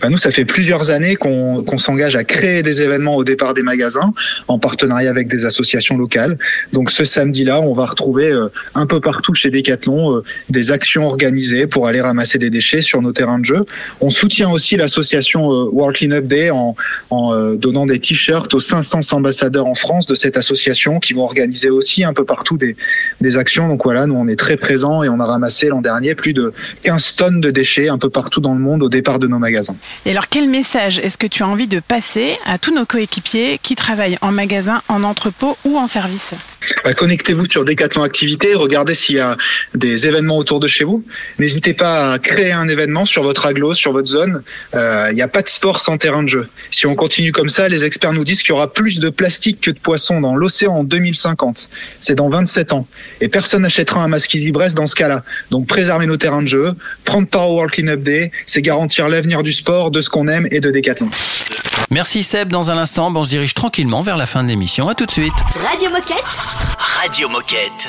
Ben, 0.00 0.10
nous, 0.10 0.16
ça 0.16 0.30
fait 0.30 0.44
plusieurs 0.44 0.90
années 0.90 1.16
qu'on 1.16 1.62
qu'on 1.62 1.78
s'engage 1.78 2.16
à 2.16 2.24
créer 2.24 2.62
des 2.62 2.82
événements 2.82 3.16
au 3.16 3.24
départ 3.24 3.54
des 3.54 3.62
magasins 3.62 4.10
en 4.48 4.58
partenariat 4.58 5.10
avec 5.10 5.28
des 5.28 5.44
associations 5.44 5.96
locales. 5.96 6.38
Donc 6.72 6.90
ce 6.90 7.04
samedi-là, 7.04 7.60
on 7.60 7.72
va 7.72 7.86
retrouver 7.86 8.30
euh, 8.30 8.48
un 8.74 8.86
peu 8.86 9.00
partout 9.00 9.34
chez 9.34 9.50
Decathlon 9.50 10.16
euh, 10.16 10.22
des 10.48 10.70
actions 10.70 11.04
organisées 11.04 11.66
pour 11.66 11.86
aller 11.86 12.00
ramasser 12.00 12.38
des 12.38 12.50
déchets 12.50 12.82
sur 12.82 13.02
nos 13.02 13.12
terrains 13.12 13.38
de 13.38 13.44
jeu. 13.44 13.64
On 14.00 14.10
soutient 14.10 14.50
aussi 14.50 14.76
l'association 14.76 15.52
euh, 15.52 15.68
World 15.72 15.96
Cleanup 15.96 16.26
Day 16.26 16.50
en, 16.50 16.74
en 17.10 17.34
euh, 17.34 17.56
donnant 17.56 17.86
des 17.86 17.98
t-shirts 17.98 18.52
aux 18.54 18.60
500 18.60 19.00
ambassadeurs 19.12 19.66
en 19.66 19.74
France 19.74 20.06
de 20.06 20.14
cette 20.14 20.36
association 20.36 21.00
qui 21.00 21.14
vont 21.14 21.22
organiser 21.22 21.70
aussi 21.70 22.04
un 22.04 22.12
peu 22.12 22.24
partout 22.24 22.56
des, 22.56 22.76
des 23.20 23.36
actions. 23.36 23.68
Donc 23.68 23.84
voilà, 23.84 24.06
nous 24.06 24.14
on 24.14 24.28
est 24.28 24.36
très 24.36 24.56
présents 24.56 25.02
et 25.02 25.08
on 25.08 25.20
a 25.20 25.26
ramassé 25.26 25.68
l'an 25.68 25.80
dernier 25.80 26.14
plus 26.14 26.32
de 26.32 26.52
15 26.82 27.14
tonnes 27.16 27.40
de 27.40 27.50
déchets 27.50 27.88
un 27.88 27.98
peu 27.98 28.10
partout 28.10 28.40
dans 28.40 28.54
le 28.54 28.60
monde 28.60 28.82
au 28.82 28.88
départ 28.88 29.18
de 29.18 29.26
nos 29.26 29.38
magasins. 29.38 29.65
Et 30.04 30.10
alors, 30.10 30.28
quel 30.28 30.48
message 30.48 30.98
est-ce 30.98 31.16
que 31.16 31.26
tu 31.26 31.42
as 31.42 31.48
envie 31.48 31.68
de 31.68 31.80
passer 31.80 32.38
à 32.44 32.58
tous 32.58 32.74
nos 32.74 32.86
coéquipiers 32.86 33.58
qui 33.62 33.74
travaillent 33.74 34.18
en 34.20 34.32
magasin, 34.32 34.82
en 34.88 35.02
entrepôt 35.04 35.56
ou 35.64 35.78
en 35.78 35.86
service 35.86 36.34
Bah, 36.84 36.94
Connectez-vous 36.94 37.50
sur 37.50 37.64
Decathlon 37.64 38.02
Activité, 38.02 38.54
regardez 38.54 38.94
s'il 38.94 39.16
y 39.16 39.20
a 39.20 39.36
des 39.74 40.06
événements 40.06 40.36
autour 40.36 40.60
de 40.60 40.68
chez 40.68 40.84
vous. 40.84 41.04
N'hésitez 41.38 41.74
pas 41.74 42.12
à 42.12 42.18
créer 42.18 42.52
un 42.52 42.68
événement 42.68 43.04
sur 43.04 43.22
votre 43.22 43.46
aglo, 43.46 43.74
sur 43.74 43.92
votre 43.92 44.08
zone. 44.08 44.42
Euh, 44.74 45.08
Il 45.10 45.14
n'y 45.14 45.22
a 45.22 45.28
pas 45.28 45.42
de 45.42 45.48
sport 45.48 45.80
sans 45.80 45.96
terrain 45.98 46.22
de 46.22 46.28
jeu. 46.28 46.48
Si 46.70 46.86
on 46.86 46.94
continue 46.94 47.32
comme 47.32 47.48
ça, 47.48 47.68
les 47.68 47.84
experts 47.84 48.12
nous 48.12 48.24
disent 48.24 48.42
qu'il 48.42 48.50
y 48.50 48.52
aura 48.52 48.72
plus 48.72 48.98
de 48.98 49.08
plastique 49.10 49.60
que 49.60 49.70
de 49.70 49.78
poissons 49.78 50.20
dans 50.20 50.34
l'océan 50.34 50.72
en 50.76 50.84
2050. 50.84 51.68
C'est 52.00 52.14
dans 52.14 52.28
27 52.28 52.72
ans. 52.72 52.86
Et 53.20 53.28
personne 53.28 53.62
n'achètera 53.62 54.02
un 54.02 54.08
masque 54.08 54.34
Easy 54.34 54.52
Brest 54.52 54.76
dans 54.76 54.86
ce 54.86 54.94
cas-là. 54.94 55.24
Donc 55.50 55.66
préserver 55.66 56.06
nos 56.06 56.16
terrains 56.16 56.42
de 56.42 56.48
jeu, 56.48 56.72
prendre 57.04 57.28
part 57.28 57.50
au 57.50 57.54
World 57.54 57.72
Cleanup 57.72 58.02
Day, 58.02 58.30
c'est 58.46 58.62
garantir 58.62 59.08
l'avenir 59.08 59.42
du 59.42 59.52
sport, 59.56 59.90
de 59.90 60.00
ce 60.00 60.10
qu'on 60.10 60.28
aime 60.28 60.46
et 60.50 60.60
de 60.60 60.70
Decathlon. 60.70 61.10
Merci 61.90 62.22
Seb. 62.22 62.48
Dans 62.50 62.70
un 62.70 62.78
instant, 62.78 63.10
ben, 63.10 63.20
on 63.20 63.24
se 63.24 63.30
dirige 63.30 63.54
tranquillement 63.54 64.02
vers 64.02 64.16
la 64.16 64.26
fin 64.26 64.42
de 64.42 64.48
l'émission. 64.48 64.88
À 64.88 64.94
tout 64.94 65.06
de 65.06 65.12
suite. 65.12 65.34
Radio 65.62 65.90
Moquette. 65.90 66.24
Radio 66.78 67.28
Moquette. 67.28 67.88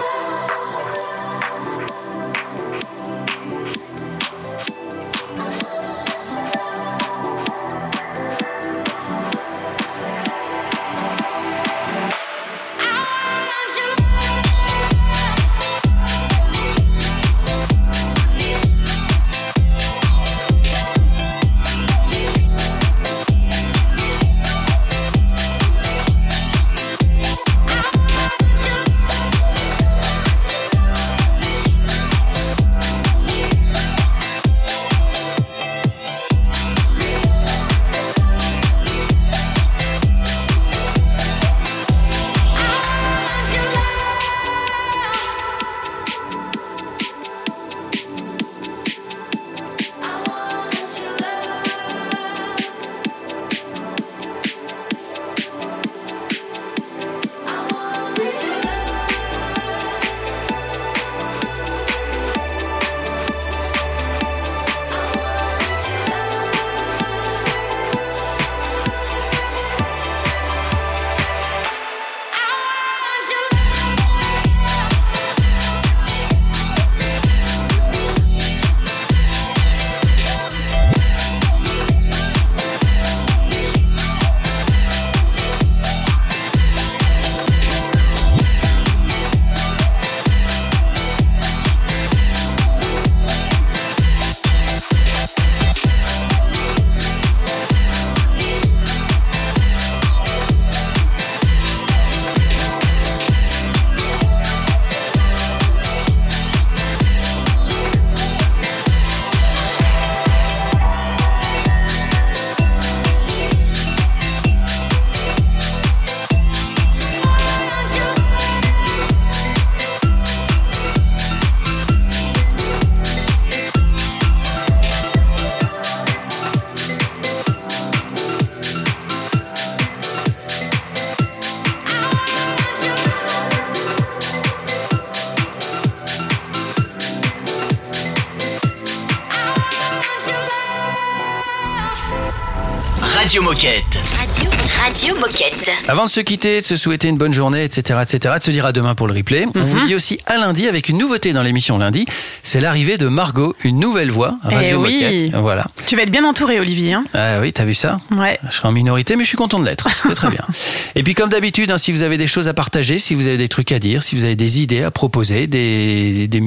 Radio 143.31 143.43
Moquette. 143.43 143.97
Radio, 144.19 144.49
Radio 144.83 145.15
Moquette. 145.15 145.71
Avant 145.87 146.03
de 146.03 146.09
se 146.09 146.19
quitter, 146.19 146.59
de 146.59 146.65
se 146.65 146.75
souhaiter 146.75 147.07
une 147.07 147.15
bonne 147.15 147.31
journée, 147.31 147.63
etc., 147.63 147.99
etc., 148.01 148.35
de 148.39 148.43
se 148.43 148.51
dire 148.51 148.65
à 148.65 148.73
demain 148.73 148.93
pour 148.93 149.07
le 149.07 149.13
replay, 149.13 149.45
on 149.55 149.63
vous 149.63 149.87
dit 149.87 149.95
aussi 149.95 150.19
à 150.25 150.35
lundi 150.35 150.67
avec 150.67 150.89
une 150.89 150.97
nouveauté 150.97 151.31
dans 151.31 151.41
l'émission 151.41 151.77
lundi. 151.77 152.05
C'est 152.43 152.59
l'arrivée 152.59 152.97
de 152.97 153.07
Margot, 153.07 153.55
une 153.63 153.79
nouvelle 153.79 154.11
voix, 154.11 154.35
Eh 154.49 154.53
Radio 154.53 154.83
oui. 154.83 154.95
Moquette. 155.29 155.41
Voilà. 155.41 155.67
Tu 155.91 155.97
vas 155.97 156.03
être 156.03 156.09
bien 156.09 156.23
entouré, 156.23 156.57
Olivier. 156.57 156.93
hein 156.93 157.03
Ah 157.13 157.41
oui, 157.41 157.51
t'as 157.51 157.65
vu 157.65 157.73
ça? 157.73 157.99
Ouais. 158.11 158.39
Je 158.49 158.55
serai 158.55 158.69
en 158.69 158.71
minorité, 158.71 159.17
mais 159.17 159.23
je 159.25 159.27
suis 159.27 159.35
content 159.35 159.59
de 159.59 159.65
l'être. 159.65 159.89
C'est 160.07 160.15
très 160.15 160.29
bien. 160.29 160.45
Et 160.95 161.03
puis, 161.03 161.15
comme 161.15 161.29
d'habitude, 161.29 161.69
hein, 161.69 161.77
si 161.77 161.91
vous 161.91 162.01
avez 162.01 162.17
des 162.17 162.27
choses 162.27 162.47
à 162.47 162.53
partager, 162.53 162.97
si 162.97 163.13
vous 163.13 163.27
avez 163.27 163.37
des 163.37 163.49
trucs 163.49 163.73
à 163.73 163.79
dire, 163.79 164.01
si 164.01 164.15
vous 164.15 164.23
avez 164.23 164.37
des 164.37 164.61
idées 164.61 164.83
à 164.83 164.89
proposer, 164.91 165.47
des, 165.47 166.29
des, 166.29 166.41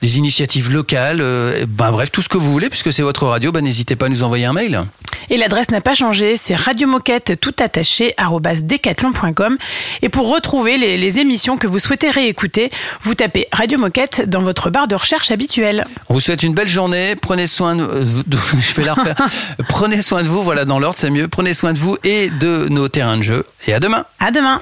des 0.00 0.16
initiatives 0.16 0.70
locales, 0.70 1.20
euh, 1.20 1.66
ben 1.68 1.92
bref, 1.92 2.10
tout 2.10 2.22
ce 2.22 2.30
que 2.30 2.38
vous 2.38 2.50
voulez, 2.50 2.70
puisque 2.70 2.90
c'est 2.90 3.02
votre 3.02 3.26
radio, 3.26 3.52
ben 3.52 3.60
n'hésitez 3.62 3.96
pas 3.96 4.06
à 4.06 4.08
nous 4.08 4.22
envoyer 4.22 4.46
un 4.46 4.54
mail. 4.54 4.80
Et 5.28 5.36
l'adresse 5.36 5.70
n'a 5.70 5.80
pas 5.80 5.94
changé, 5.94 6.36
c'est 6.38 6.54
radiomoquette 6.54 7.38
tout 7.40 7.54
attaché 7.58 8.14
decathlon.com. 8.62 9.58
Et 10.02 10.08
pour 10.08 10.32
retrouver 10.32 10.78
les, 10.78 10.96
les 10.96 11.18
émissions 11.18 11.56
que 11.58 11.66
vous 11.66 11.80
souhaitez 11.80 12.10
réécouter, 12.10 12.70
vous 13.02 13.14
tapez 13.14 13.48
Radio 13.52 13.78
Moquette 13.78 14.22
dans 14.28 14.40
votre 14.42 14.70
barre 14.70 14.88
de 14.88 14.94
recherche 14.94 15.30
habituelle. 15.32 15.84
On 16.08 16.14
vous 16.14 16.20
souhaite 16.20 16.42
une 16.44 16.54
belle 16.54 16.68
journée. 16.68 17.16
Prenez 17.16 17.46
soin 17.46 17.76
de, 17.76 17.82
euh, 17.82 18.04
de- 18.26 18.36
Prenez 19.68 20.02
soin 20.02 20.22
de 20.22 20.28
vous. 20.28 20.42
Voilà, 20.42 20.64
dans 20.64 20.78
l'ordre, 20.78 20.98
c'est 20.98 21.10
mieux. 21.10 21.28
Prenez 21.28 21.54
soin 21.54 21.72
de 21.72 21.78
vous 21.78 21.96
et 22.04 22.30
de 22.30 22.68
nos 22.68 22.88
terrains 22.88 23.16
de 23.16 23.22
jeu. 23.22 23.46
Et 23.66 23.74
à 23.74 23.80
demain. 23.80 24.04
À 24.20 24.30
demain. 24.30 24.60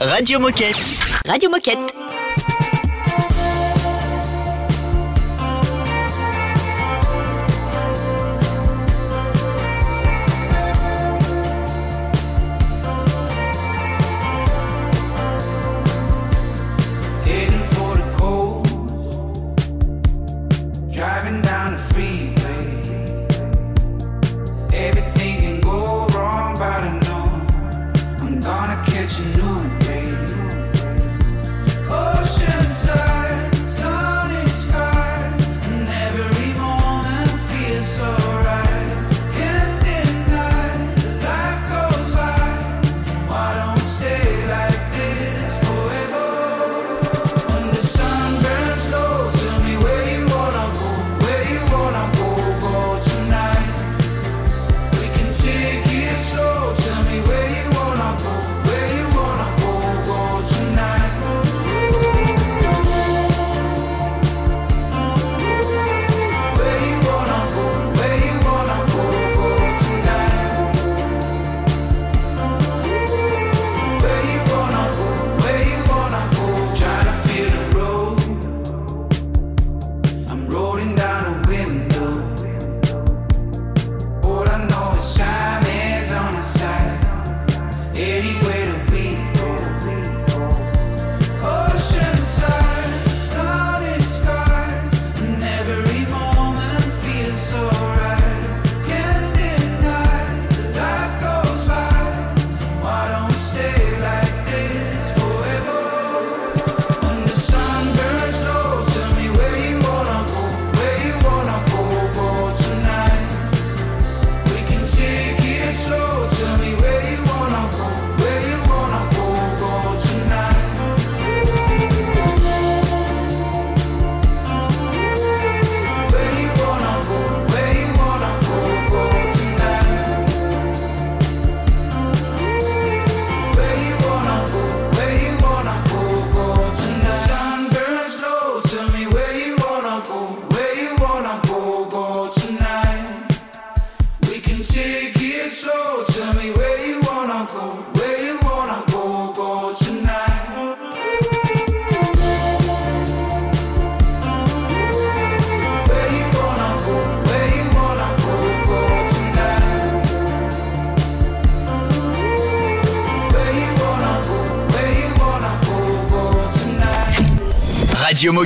Radio 0.00 0.38
Moquette. 0.38 0.76
Radio 1.26 1.50
Moquette. 1.50 1.94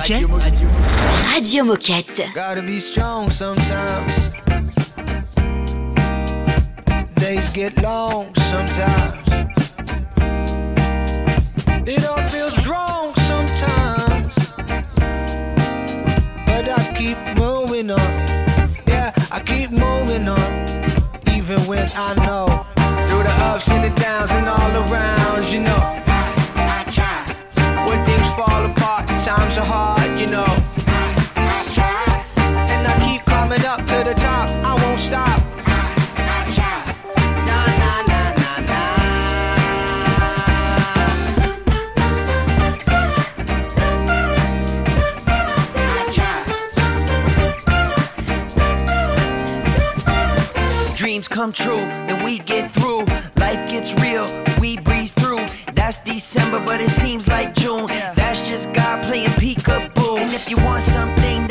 Moquette. 0.02 0.26
Radio 1.30 1.62
Moquette. 1.62 2.32
Gotta 2.34 2.60
be 2.60 2.80
strong 2.80 3.30
sometimes. 3.30 4.32
Days 7.14 7.48
get 7.50 7.80
long 7.80 8.01
come 51.42 51.52
true 51.52 51.74
and 51.74 52.24
we 52.24 52.38
get 52.38 52.70
through. 52.70 53.04
Life 53.36 53.68
gets 53.68 54.00
real, 54.00 54.28
we 54.60 54.78
breeze 54.78 55.10
through. 55.10 55.44
That's 55.74 55.98
December, 56.04 56.60
but 56.64 56.80
it's 56.80 56.92
seems 56.92 57.11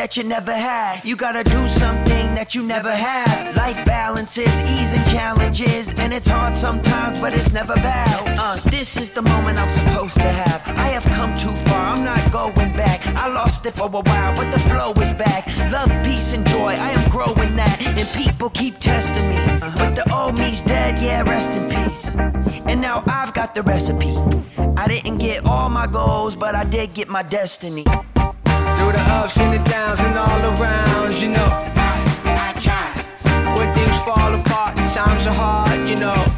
that 0.01 0.17
you 0.17 0.23
never 0.23 0.51
had, 0.51 1.05
you 1.05 1.15
gotta 1.15 1.43
do 1.43 1.67
something 1.67 2.33
that 2.33 2.55
you 2.55 2.63
never 2.63 2.89
had. 2.89 3.55
Life 3.55 3.85
balances, 3.85 4.51
ease 4.71 4.93
and 4.93 5.05
challenges, 5.05 5.93
and 5.99 6.11
it's 6.11 6.27
hard 6.27 6.57
sometimes, 6.57 7.19
but 7.19 7.35
it's 7.35 7.51
never 7.51 7.75
bad. 7.75 8.35
Uh, 8.39 8.55
this 8.71 8.97
is 8.97 9.11
the 9.11 9.21
moment 9.21 9.59
I'm 9.59 9.69
supposed 9.69 10.15
to 10.15 10.31
have. 10.41 10.59
I 10.79 10.87
have 10.97 11.03
come 11.13 11.35
too 11.37 11.55
far, 11.67 11.93
I'm 11.93 12.03
not 12.03 12.31
going 12.31 12.75
back. 12.75 13.05
I 13.15 13.27
lost 13.27 13.51
lost 13.61 13.65
it 13.65 13.73
for 13.79 13.87
a 13.87 14.01
while, 14.01 14.35
but 14.35 14.51
the 14.51 14.59
flow 14.69 14.91
is 15.03 15.13
back. 15.13 15.45
Love, 15.71 15.91
peace, 16.03 16.33
and 16.33 16.47
joy, 16.47 16.73
I 16.87 16.91
am 16.91 17.09
growing 17.09 17.55
that. 17.55 17.81
And 17.81 18.07
people 18.09 18.49
keep 18.49 18.79
testing 18.79 19.27
me. 19.29 19.37
But 19.59 19.95
the 19.95 20.05
old 20.15 20.35
me's 20.35 20.61
dead, 20.61 21.01
yeah, 21.01 21.21
rest 21.21 21.55
in 21.57 21.69
peace. 21.69 22.15
And 22.69 22.81
now 22.81 23.03
I've 23.07 23.33
got 23.33 23.53
the 23.53 23.61
recipe. 23.63 24.15
I 24.77 24.87
didn't 24.87 25.17
get 25.17 25.45
all 25.45 25.69
my 25.69 25.87
goals, 25.87 26.35
but 26.35 26.55
I 26.55 26.63
did 26.63 26.93
get 26.93 27.07
my 27.07 27.23
destiny. 27.23 27.85
Through 28.81 28.93
the 28.93 29.01
ups 29.11 29.37
and 29.37 29.53
the 29.53 29.69
downs 29.69 29.99
and 29.99 30.17
all 30.17 30.41
around, 30.59 31.15
you 31.21 31.27
know. 31.27 31.49
I 32.25 32.51
try. 32.59 32.89
When 33.55 33.71
things 33.75 33.95
fall 33.99 34.33
apart, 34.33 34.75
times 34.75 35.27
are 35.27 35.35
hard, 35.35 35.87
you 35.87 35.97
know. 35.97 36.30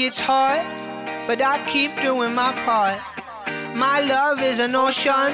Gets 0.00 0.18
hard, 0.18 0.64
but 1.26 1.42
I 1.42 1.62
keep 1.66 1.90
doing 2.00 2.34
my 2.34 2.52
part. 2.64 2.98
My 3.76 4.00
love 4.00 4.40
is 4.40 4.58
an 4.58 4.74
ocean, 4.74 5.30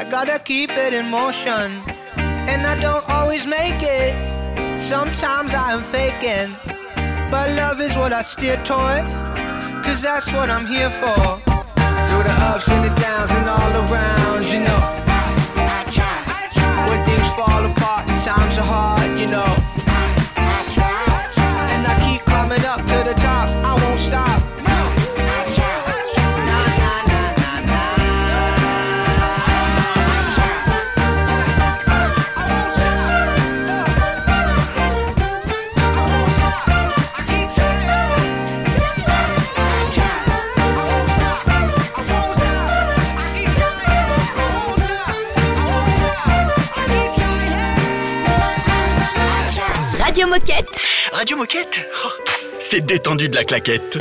I 0.00 0.06
gotta 0.10 0.38
keep 0.38 0.70
it 0.70 0.94
in 0.94 1.10
motion. 1.10 1.68
And 2.16 2.66
I 2.66 2.80
don't 2.80 3.06
always 3.10 3.46
make 3.46 3.80
it, 3.80 4.12
sometimes 4.78 5.52
I 5.52 5.72
am 5.76 5.82
faking. 5.96 6.56
But 7.30 7.50
love 7.50 7.82
is 7.82 7.94
what 7.94 8.14
I 8.14 8.22
steer 8.22 8.56
toward, 8.64 9.04
cause 9.84 10.00
that's 10.00 10.32
what 10.32 10.48
I'm 10.48 10.66
here 10.66 10.92
for. 11.02 11.22
Through 12.08 12.24
the 12.30 12.36
ups 12.48 12.68
and 12.68 12.82
the 12.88 12.94
downs 12.98 13.30
and 13.30 13.46
all 13.46 13.72
around, 13.84 14.44
you 14.52 14.60
know. 14.66 14.82
When 16.88 17.04
things 17.04 17.28
fall 17.36 17.64
apart, 17.70 18.06
times 18.24 18.56
are 18.56 18.70
hard, 18.74 19.20
you 19.20 19.26
know. 19.26 19.61
The 23.14 23.20
top, 23.20 23.48
I 23.48 23.74
won't 23.84 24.00
stop. 24.00 24.42
Radio 50.12 50.26
Moquette. 50.26 50.68
Radio 51.18 51.36
Moquette? 51.36 51.86
Oh, 52.04 52.11
C'est 52.72 52.80
détendu 52.80 53.28
de 53.28 53.34
la 53.34 53.44
claquette. 53.44 53.98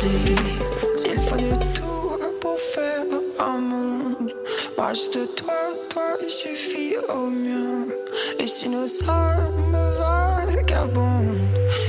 S'il 0.00 1.20
faut 1.20 1.36
de 1.36 1.52
tout 1.74 2.18
pour 2.40 2.58
faire 2.58 3.04
un 3.38 3.58
monde. 3.58 4.32
Moi 4.78 4.94
juste 4.94 5.34
toi, 5.36 5.54
toi 5.90 6.02
il 6.22 6.30
suffit 6.30 6.94
au 7.08 7.26
mien 7.26 7.84
Et 8.38 8.46
si 8.46 8.70
nos 8.70 8.86
âmes 9.10 9.76
vagabondent 9.98 11.36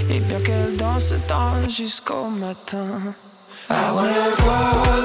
Et 0.10 0.20
bien 0.20 0.42
qu'elles 0.42 0.76
dansent 0.76 1.14
tant 1.26 1.70
jusqu'au 1.70 2.26
matin. 2.26 3.14
I 3.70 3.92
wanna 3.94 4.28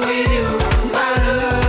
with 0.05 0.27
you, 0.27 0.91
my 0.91 1.15
love 1.27 1.66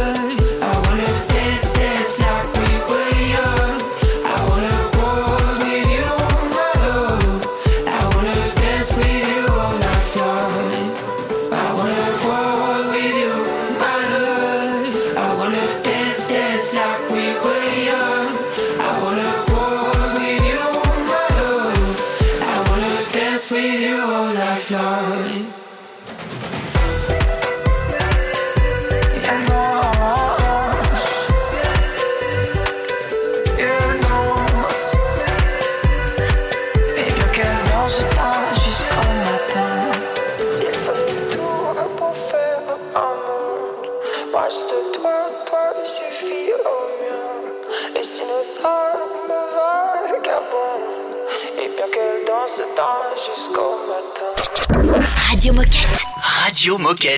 Moquette. 56.88 57.17